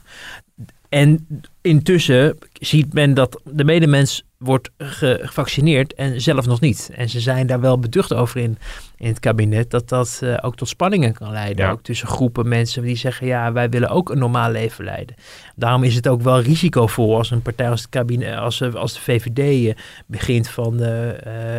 [0.90, 1.26] En
[1.60, 6.90] intussen ziet men dat de medemens wordt ge- gevaccineerd en zelf nog niet.
[6.94, 8.58] En ze zijn daar wel beducht over in,
[8.96, 11.64] in het kabinet dat dat eh, ook tot spanningen kan leiden.
[11.64, 11.70] Ja.
[11.70, 15.14] Ook tussen groepen mensen die zeggen ja, wij willen ook een normaal leven leiden.
[15.56, 18.92] Daarom is het ook wel risicovol als een partij als het kabinet, als, eh, als
[18.94, 19.74] de VVD eh,
[20.06, 20.80] begint van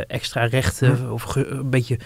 [0.08, 1.98] extra rechten of een beetje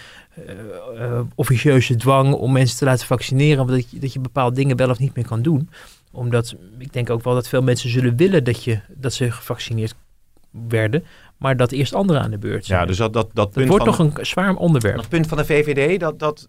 [1.35, 4.99] officieuze dwang om mensen te laten vaccineren, omdat je, dat je bepaalde dingen wel of
[4.99, 5.69] niet meer kan doen.
[6.15, 9.95] Omdat ik denk ook wel dat veel mensen zullen willen dat, je, dat ze gevaccineerd
[10.51, 11.03] werden,
[11.37, 12.79] maar dat eerst anderen aan de beurt zijn.
[12.79, 14.95] Ja, dus dat, dat, dat dat punt, wordt nog een zwaar onderwerp.
[14.95, 16.47] dat punt van de VVD, dat, dat,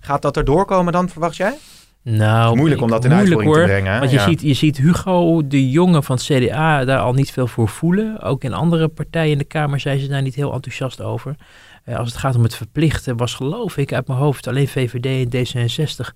[0.00, 1.54] gaat dat er doorkomen dan, verwacht jij?
[2.02, 3.98] Nou, moeilijk om dat in moeilijk uitvoering te brengen, hè?
[3.98, 4.24] Want je, Ja.
[4.24, 8.20] ziet, je ziet Hugo de Jonge van het CDA daar al niet veel voor voelen.
[8.20, 11.36] Ook in andere partijen in de Kamer zijn ze daar niet heel enthousiast over.
[11.84, 15.32] Eh, als het gaat om het verplichten, was geloof ik uit mijn hoofd alleen VVD
[15.32, 16.14] en D66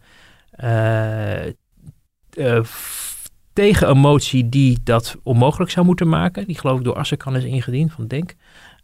[0.50, 1.52] eh,
[2.36, 2.60] eh,
[3.52, 6.46] tegen een motie die dat onmogelijk zou moeten maken.
[6.46, 8.34] Die geloof ik door Assekan is ingediend van Denk.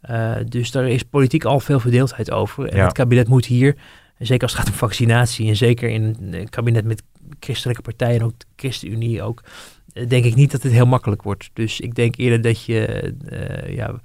[0.01, 2.67] Eh, dus daar is politiek al veel verdeeldheid over.
[2.69, 2.83] En Ja.
[2.83, 3.75] het kabinet moet hier,
[4.17, 7.03] zeker als het gaat om vaccinatie en zeker in een kabinet met
[7.39, 9.43] christelijke partijen en ook ChristenUnie ook,
[9.93, 11.49] eh, denk ik niet dat het heel makkelijk wordt.
[11.53, 12.85] Dus ik denk eerder dat je,
[13.29, 13.99] eh, ja,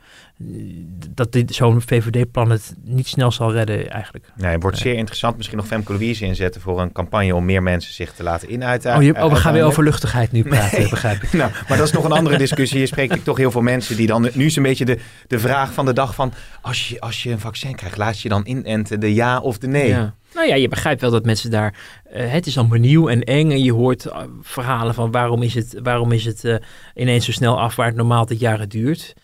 [1.11, 4.33] dat dit- zo'n VVD-plan het niet snel zal redden eigenlijk.
[4.37, 5.37] Nee, het wordt zeer interessant.
[5.37, 8.97] Misschien nog Femke Louise inzetten voor een campagne om meer mensen zich te laten inuiten.
[8.97, 10.89] Oh, je, oh we gaan weer over luchtigheid nu praten, Nee.
[10.89, 11.33] begrijp ik.
[11.45, 12.79] Nou, maar dat is nog een andere discussie.
[12.79, 14.29] Hier spreek ik toch heel veel mensen die dan...
[14.35, 16.33] Nu is een beetje de, de vraag van de dag van...
[16.61, 19.67] Als je, als je een vaccin krijgt, laat je dan inenten de ja of de
[19.67, 19.89] nee?
[19.89, 20.15] Ja.
[20.35, 21.75] Nou ja, je begrijpt wel dat mensen daar.
[22.05, 23.51] eh, het is allemaal nieuw en eng.
[23.51, 26.57] En je hoort eh, verhalen van waarom is het, waarom is het eh,
[26.95, 29.15] ineens zo snel af waar het normaal tot jaren duurt.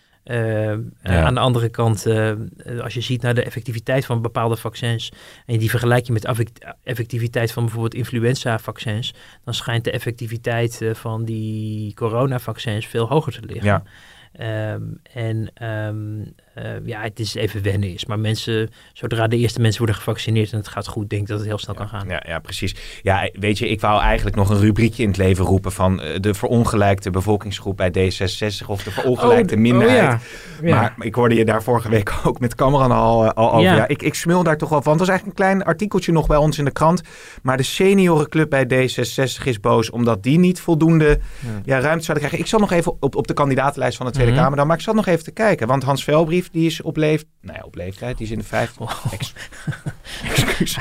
[1.03, 2.07] Aan de andere kant,
[2.81, 5.11] als je ziet naar de effectiviteit van bepaalde vaccins.
[5.45, 6.53] en die vergelijk je met
[6.83, 9.13] effectiviteit van bijvoorbeeld influenza-vaccins.
[9.43, 13.65] dan schijnt de effectiviteit van die coronavaccins veel hoger te liggen.
[13.65, 13.83] Ja.
[14.31, 14.81] Ehm,
[15.13, 18.05] en ehm, eh, ja, het is even wennen is.
[18.05, 21.37] Maar mensen, zodra de eerste mensen worden gevaccineerd en het gaat goed, denk ik dat
[21.37, 22.07] het heel snel kan gaan.
[22.07, 22.75] Ja, ja, precies.
[23.01, 26.19] Ja, weet je, ik wou eigenlijk nog een rubriekje in het leven roepen van eh,
[26.19, 30.01] de verongelijkte bevolkingsgroep bij D66 of de verongelijkte Oh, minderheid.
[30.03, 30.19] oh
[30.61, 30.67] ja.
[30.67, 30.75] Ja.
[30.75, 33.61] Maar ik hoorde je daar vorige week ook met Cameron al, eh, al over.
[33.61, 33.87] Ja.
[33.87, 34.91] Ik, ik smul daar toch wel van.
[34.91, 37.01] Het was eigenlijk een klein artikeltje nog bij ons in de krant.
[37.41, 41.19] Maar de seniorenclub bij D66 is boos omdat die niet voldoende
[41.63, 41.79] ja.
[41.79, 42.39] ruimte zouden krijgen.
[42.39, 44.39] Ik zat nog even op, op de kandidatenlijst van de Tweede Mhm.
[44.41, 45.67] Kamer dan, maar ik zat nog even te kijken.
[45.67, 48.45] Want Hans Velbrief, die is op, leef, nou ja, op leeftijd, die is in de
[48.45, 49.05] 50.
[49.11, 49.33] Ex-
[50.23, 50.77] Excuus.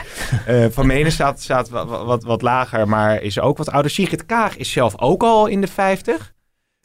[0.46, 3.90] Eh, van Menen staat, staat wat, wat, wat lager, maar is ook wat ouder.
[3.90, 6.32] Sigrid Kaag is zelf ook al in de 50.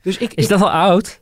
[0.05, 1.21] Dus ik, Is ik- dat al oud?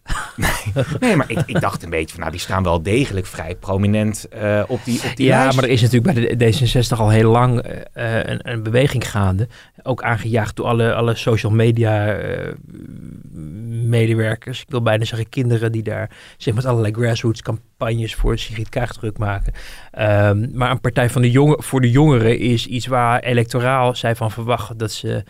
[0.99, 4.27] Nee, maar ik, ik dacht een beetje van, nou, die staan wel degelijk vrij prominent
[4.27, 5.55] eh, op die, op die Ja, lijst.
[5.55, 9.47] maar er is natuurlijk bij de D66 al heel lang eh, een, een beweging gaande.
[9.83, 12.51] Ook aangejaagd door alle, alle social media eh,
[13.69, 14.61] medewerkers.
[14.61, 18.93] Ik wil bijna zeggen kinderen die daar zich met allerlei grassroots campagnes voor Sigrid Kaag
[18.93, 19.53] druk maken.
[19.91, 24.15] Ehm, maar een partij van de jongen, voor de jongeren is iets waar electoraal zij
[24.15, 25.23] van verwachten dat ze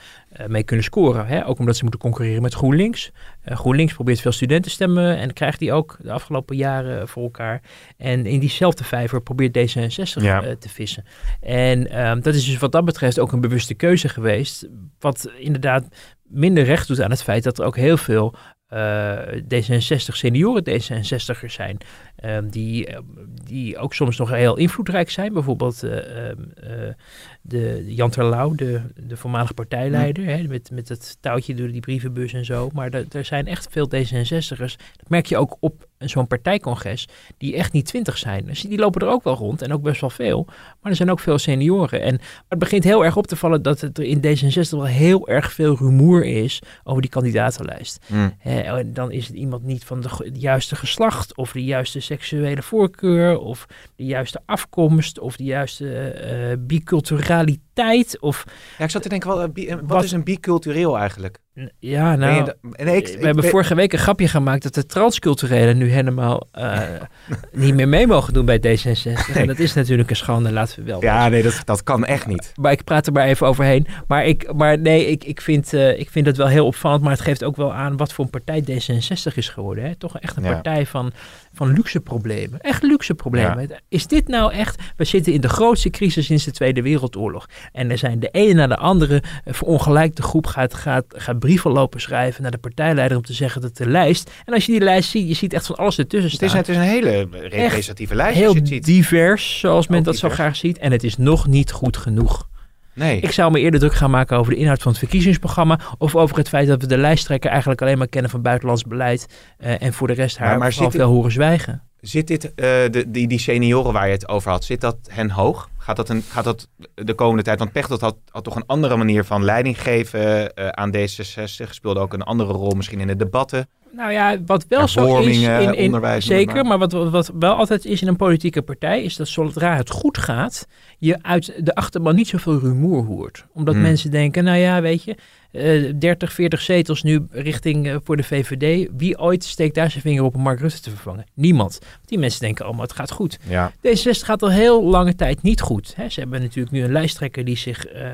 [0.48, 1.26] mee kunnen scoren.
[1.28, 1.46] Hè?
[1.48, 3.12] Ook omdat ze moeten concurreren met GroenLinks.
[3.42, 7.62] Eh, GroenLinks probeert veel studentenstemmen en krijgt die ook de afgelopen jaren voor elkaar.
[7.98, 10.44] En in diezelfde vijver probeert D66 Ja.
[10.44, 11.06] eh, te vissen.
[11.42, 14.68] En ehm, dat is dus wat dat betreft ook een bewuste keuze geweest.
[15.00, 15.88] Wat inderdaad
[16.24, 18.36] minder recht doet aan het feit dat er ook heel veel
[18.68, 19.18] eh,
[19.54, 21.78] D66 senioren D66'ers zijn.
[22.24, 23.00] Ehm, die, eh,
[23.44, 25.34] die ook soms nog heel invloedrijk zijn.
[25.34, 26.94] Bijvoorbeeld eh, ehm, eh,
[27.42, 32.34] de Jan Terlouw, de, de voormalige partijleider, hè, met, met het touwtje door die brievenbus
[32.34, 32.70] en zo.
[32.74, 34.76] Maar er- er zijn echt veel D66'ers.
[34.98, 37.08] Dat merk je ook op zo'n partijcongres,
[37.38, 38.46] die echt niet twintig zijn.
[38.46, 40.46] Dus die lopen er ook wel rond en ook best wel veel.
[40.82, 42.02] Maar er zijn ook veel senioren.
[42.02, 42.20] En
[42.50, 45.54] het begint heel erg op te vallen dat het er in D66 wel heel erg
[45.54, 48.06] veel rumoer is over die kandidatenlijst.
[48.08, 48.34] Mm.
[48.44, 52.62] En dan is het iemand niet van de het juiste geslacht, of de juiste seksuele
[52.62, 58.18] voorkeur, of de juiste afkomst, of de juiste eh, biculturaliteit.
[58.20, 58.44] Of
[58.78, 61.42] Ja, ik zat te denken, wat, wat, wat is een bicultureel eigenlijk?
[61.80, 62.52] ja, nou.
[62.62, 65.90] nee, ik- we ik hebben ben- vorige week een grapje gemaakt dat de transculturelen nu
[65.90, 66.80] helemaal eh,
[67.52, 69.36] niet meer mee mogen doen bij D66.
[69.36, 71.02] En dat is natuurlijk een schande, laten we wel.
[71.02, 72.52] Ja, nee, dat, dat kan echt niet.
[72.56, 73.88] Maar ik praat er maar even overheen.
[74.08, 77.02] Maar, ik, maar nee, ik, ik, vind, eh, ik vind het wel heel opvallend.
[77.02, 79.84] Maar het geeft ook wel aan wat voor een partij D66 is geworden.
[79.84, 79.96] Hè?
[79.96, 80.52] Toch echt een Ja.
[80.52, 81.12] partij van,
[81.54, 82.60] van luxe problemen.
[82.60, 83.70] Echt luxe problemen.
[83.90, 84.82] Is dit nou echt...
[84.96, 87.46] We zitten in de grootste crisis sinds de Tweede Wereldoorlog.
[87.72, 91.72] En er zijn de ene na de andere eh, verongelijkte groep gaat, gaat, gaat brieven
[91.72, 94.32] lopen schrijven naar de partijleider om te zeggen dat de lijst...
[94.46, 96.68] En als je die lijst ziet, je ziet echt van alles ertussen Het staan is,
[96.68, 98.38] het is een hele representatieve lijst.
[98.38, 98.86] heel je het ziet.
[98.86, 100.78] divers, zoals men dat zo graag ziet.
[100.78, 102.52] En het is nog niet goed genoeg.
[102.96, 103.20] Nee.
[103.20, 105.80] Ik zou me eerder druk gaan maken over de inhoud van het verkiezingsprogramma.
[105.98, 109.28] Of over het feit dat we de lijsttrekker eigenlijk alleen maar kennen van buitenlands beleid.
[109.58, 111.82] eh, en voor de rest haar Maar- maar zit veel horen zwijgen.
[112.00, 115.30] Zit dit, eh, de, die, die senioren waar je het over had, zit dat hen
[115.30, 115.70] hoog?
[115.78, 117.60] Gaat dat, een, gaat dat de komende tijd?
[117.60, 121.70] Want Pechtold had, had toch een andere manier van leiding geven eh, aan D66.
[121.70, 123.68] Speelde ook een andere rol misschien in de debatten.
[123.96, 126.66] Nou ja, wat wel zo is in, in onderwijs, zeker, maar.
[126.66, 129.90] maar wat, wat, wat wel altijd is in een politieke partij, is dat zodra het
[129.90, 130.68] goed gaat,
[131.00, 133.46] je uit de achterban niet zoveel rumoer hoort.
[133.54, 133.84] Omdat Hmm.
[133.84, 135.16] mensen denken, nou ja, weet je,
[135.52, 138.90] eh 30, 40 zetels nu richting eh, voor de VVD.
[138.98, 141.26] Wie ooit steekt daar zijn vinger op om Mark Rutte te vervangen?
[141.34, 141.80] Niemand.
[142.06, 143.40] Die mensen denken allemaal, het gaat goed.
[143.50, 143.72] Ja.
[143.72, 145.94] D66 gaat al heel lange tijd niet goed.
[145.96, 146.10] Hè.
[146.10, 148.12] Ze hebben natuurlijk nu een lijsttrekker die zich eh,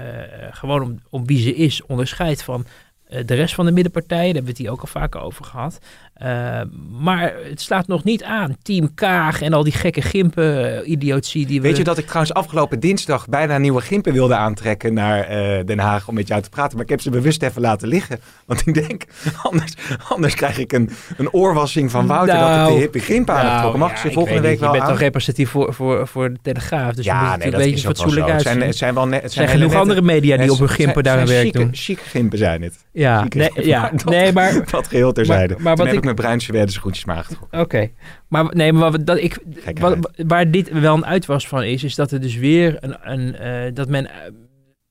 [0.52, 4.26] gewoon om, om wie ze is onderscheidt van eh, de rest van de middenpartijen.
[4.26, 5.80] Daar hebben we het hier ook al vaker over gehad.
[6.20, 6.62] Eh,
[7.00, 8.58] maar het slaat nog niet aan.
[8.62, 11.68] Team Kaag en al die gekke gimpen-idiotie die we...
[11.68, 15.80] Weet je dat ik trouwens afgelopen dinsdag bijna nieuwe gimpen wilde aantrekken naar eh, Den
[15.80, 16.74] Haag om met jou te praten.
[16.76, 18.20] Maar ik heb ze bewust even laten liggen.
[18.46, 19.04] Want ik denk,
[19.44, 19.74] anders,
[20.10, 23.46] anders krijg ik een, een oorwassing van Wouter dat ik Nou, de hippe gimpen aan
[23.46, 23.80] heb getrokken.
[23.80, 24.94] Mag ja, ik ze volgende week niet, wel Je bent aan?
[24.94, 26.94] toch representatief voor, voor, voor de Telegraaf.
[26.94, 28.34] Dus je moet ja, nee, natuurlijk dat een beetje fatsoenlijk zo.
[28.34, 30.70] Het zijn, het zijn wel net, het Er zijn genoeg andere media die op hun
[30.70, 32.86] gimpen daar zijn hun werk chique- gimpen zijn het.
[32.92, 33.66] Ja, nee, gimpen.
[33.66, 34.64] ja, nee, maar...
[34.72, 35.56] Dat geheel terzijde.
[35.60, 37.28] Maar- wat ik- mijn bruin Zweden schoentjes maar.
[37.52, 37.92] Oké,
[38.28, 39.38] maar nee, maar wat, dat ik,
[39.80, 43.36] wat, waar dit wel een uitwas van is, is dat er dus weer een, een
[43.36, 44.16] eh, dat men eh,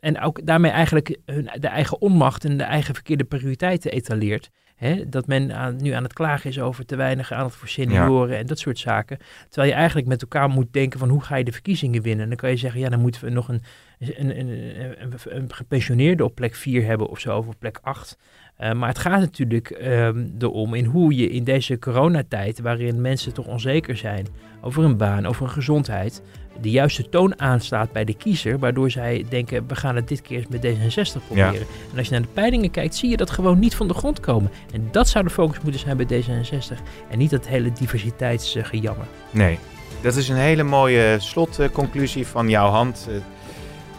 [0.01, 4.51] en ook daarmee eigenlijk hun, de eigen onmacht en de eigen verkeerde prioriteiten etaleert.
[4.79, 5.09] Hè?
[5.09, 8.47] Dat men aan, nu aan het klagen is over te weinig aandacht voor senioren en
[8.47, 9.19] dat soort zaken.
[9.49, 12.23] Terwijl je eigenlijk met elkaar moet denken van hoe ga je de verkiezingen winnen.
[12.23, 13.63] En dan kan je zeggen, ja, dan moeten we nog een,
[13.99, 14.49] een, een,
[15.03, 18.19] een, een gepensioneerde op plek 4 hebben of zo, of op plek 8.
[18.61, 23.35] Uh, maar het gaat natuurlijk ehm, erom in hoe je in deze coronatijd, waarin mensen
[23.35, 24.27] toch onzeker zijn
[24.61, 26.23] over een baan, over een gezondheid,
[26.61, 30.37] de juiste toon aanslaat bij de kiezer, waardoor zij denken, we gaan het dit keer
[30.37, 31.53] eens met D66 proberen.
[31.53, 31.61] Ja.
[31.93, 34.21] En als je naar de peilingen kijkt, zie je dat gewoon niet van de grond
[34.21, 34.51] komen.
[34.73, 39.07] En dat zou de focus moeten zijn bij D66 en niet dat hele diversiteitsgejammer.
[39.31, 39.59] Nee,
[40.01, 43.07] dat is een hele mooie slotconclusie van jouw hand.
[43.11, 43.15] Eh,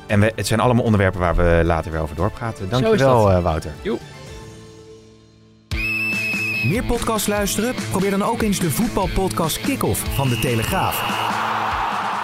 [0.08, 2.70] En we, het zijn allemaal onderwerpen waar we later weer over doorpraten.
[2.70, 3.38] Dankjewel, dat.
[3.38, 3.72] uh, Wouter.
[3.82, 3.98] Jo.
[6.66, 7.74] Meer podcast luisteren?
[7.92, 11.28] Probeer dan ook eens de voetbalpodcast Kick-Off van De Telegraaf.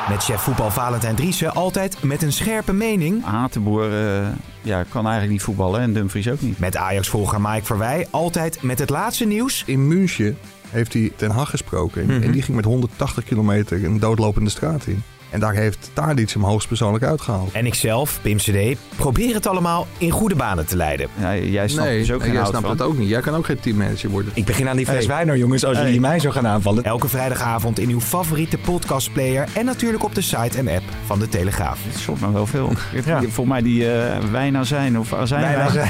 [0.10, 3.24] Met chef voetbal Valentijn Driessen altijd met een scherpe mening.
[3.24, 4.28] Hatenboer uh,
[4.62, 6.60] ja, kan eigenlijk niet voetballen en Dumfries ook niet.
[6.60, 9.64] Met Ajax-volger Mike Verwij altijd met het laatste nieuws.
[9.66, 10.38] In München
[10.70, 12.06] heeft hij Ten Hag gesproken.
[12.06, 12.22] Mhm.
[12.22, 15.04] En die ging met 180 kilometer een doodlopende straat in.
[15.30, 17.52] En daar heeft Tadic hem hoogstpersoonlijk uitgehaald.
[17.52, 21.08] En ikzelf, Pim CD, probeer het allemaal in goede banen te leiden.
[21.20, 22.72] Ja, jij snapt nee, dus ook nee, geen jij snapt van.
[22.72, 23.10] het ook niet.
[23.10, 24.32] Jij kan ook geen teammanager worden.
[24.36, 25.08] Ik begin aan die fles Hey.
[25.08, 25.86] wijn nou jongens, als Hey.
[25.86, 26.84] jullie mij zo gaan aanvallen.
[26.84, 31.30] Elke vrijdagavond in uw favoriete podcastplayer en natuurlijk op de site en app van De
[31.30, 31.80] Telegraaf.
[31.88, 32.72] Het soort me wel veel.
[33.06, 33.20] Ja.
[33.20, 35.72] Volgens mij die uh, wijnazijn of azijn.
[35.72, 35.90] Zijn.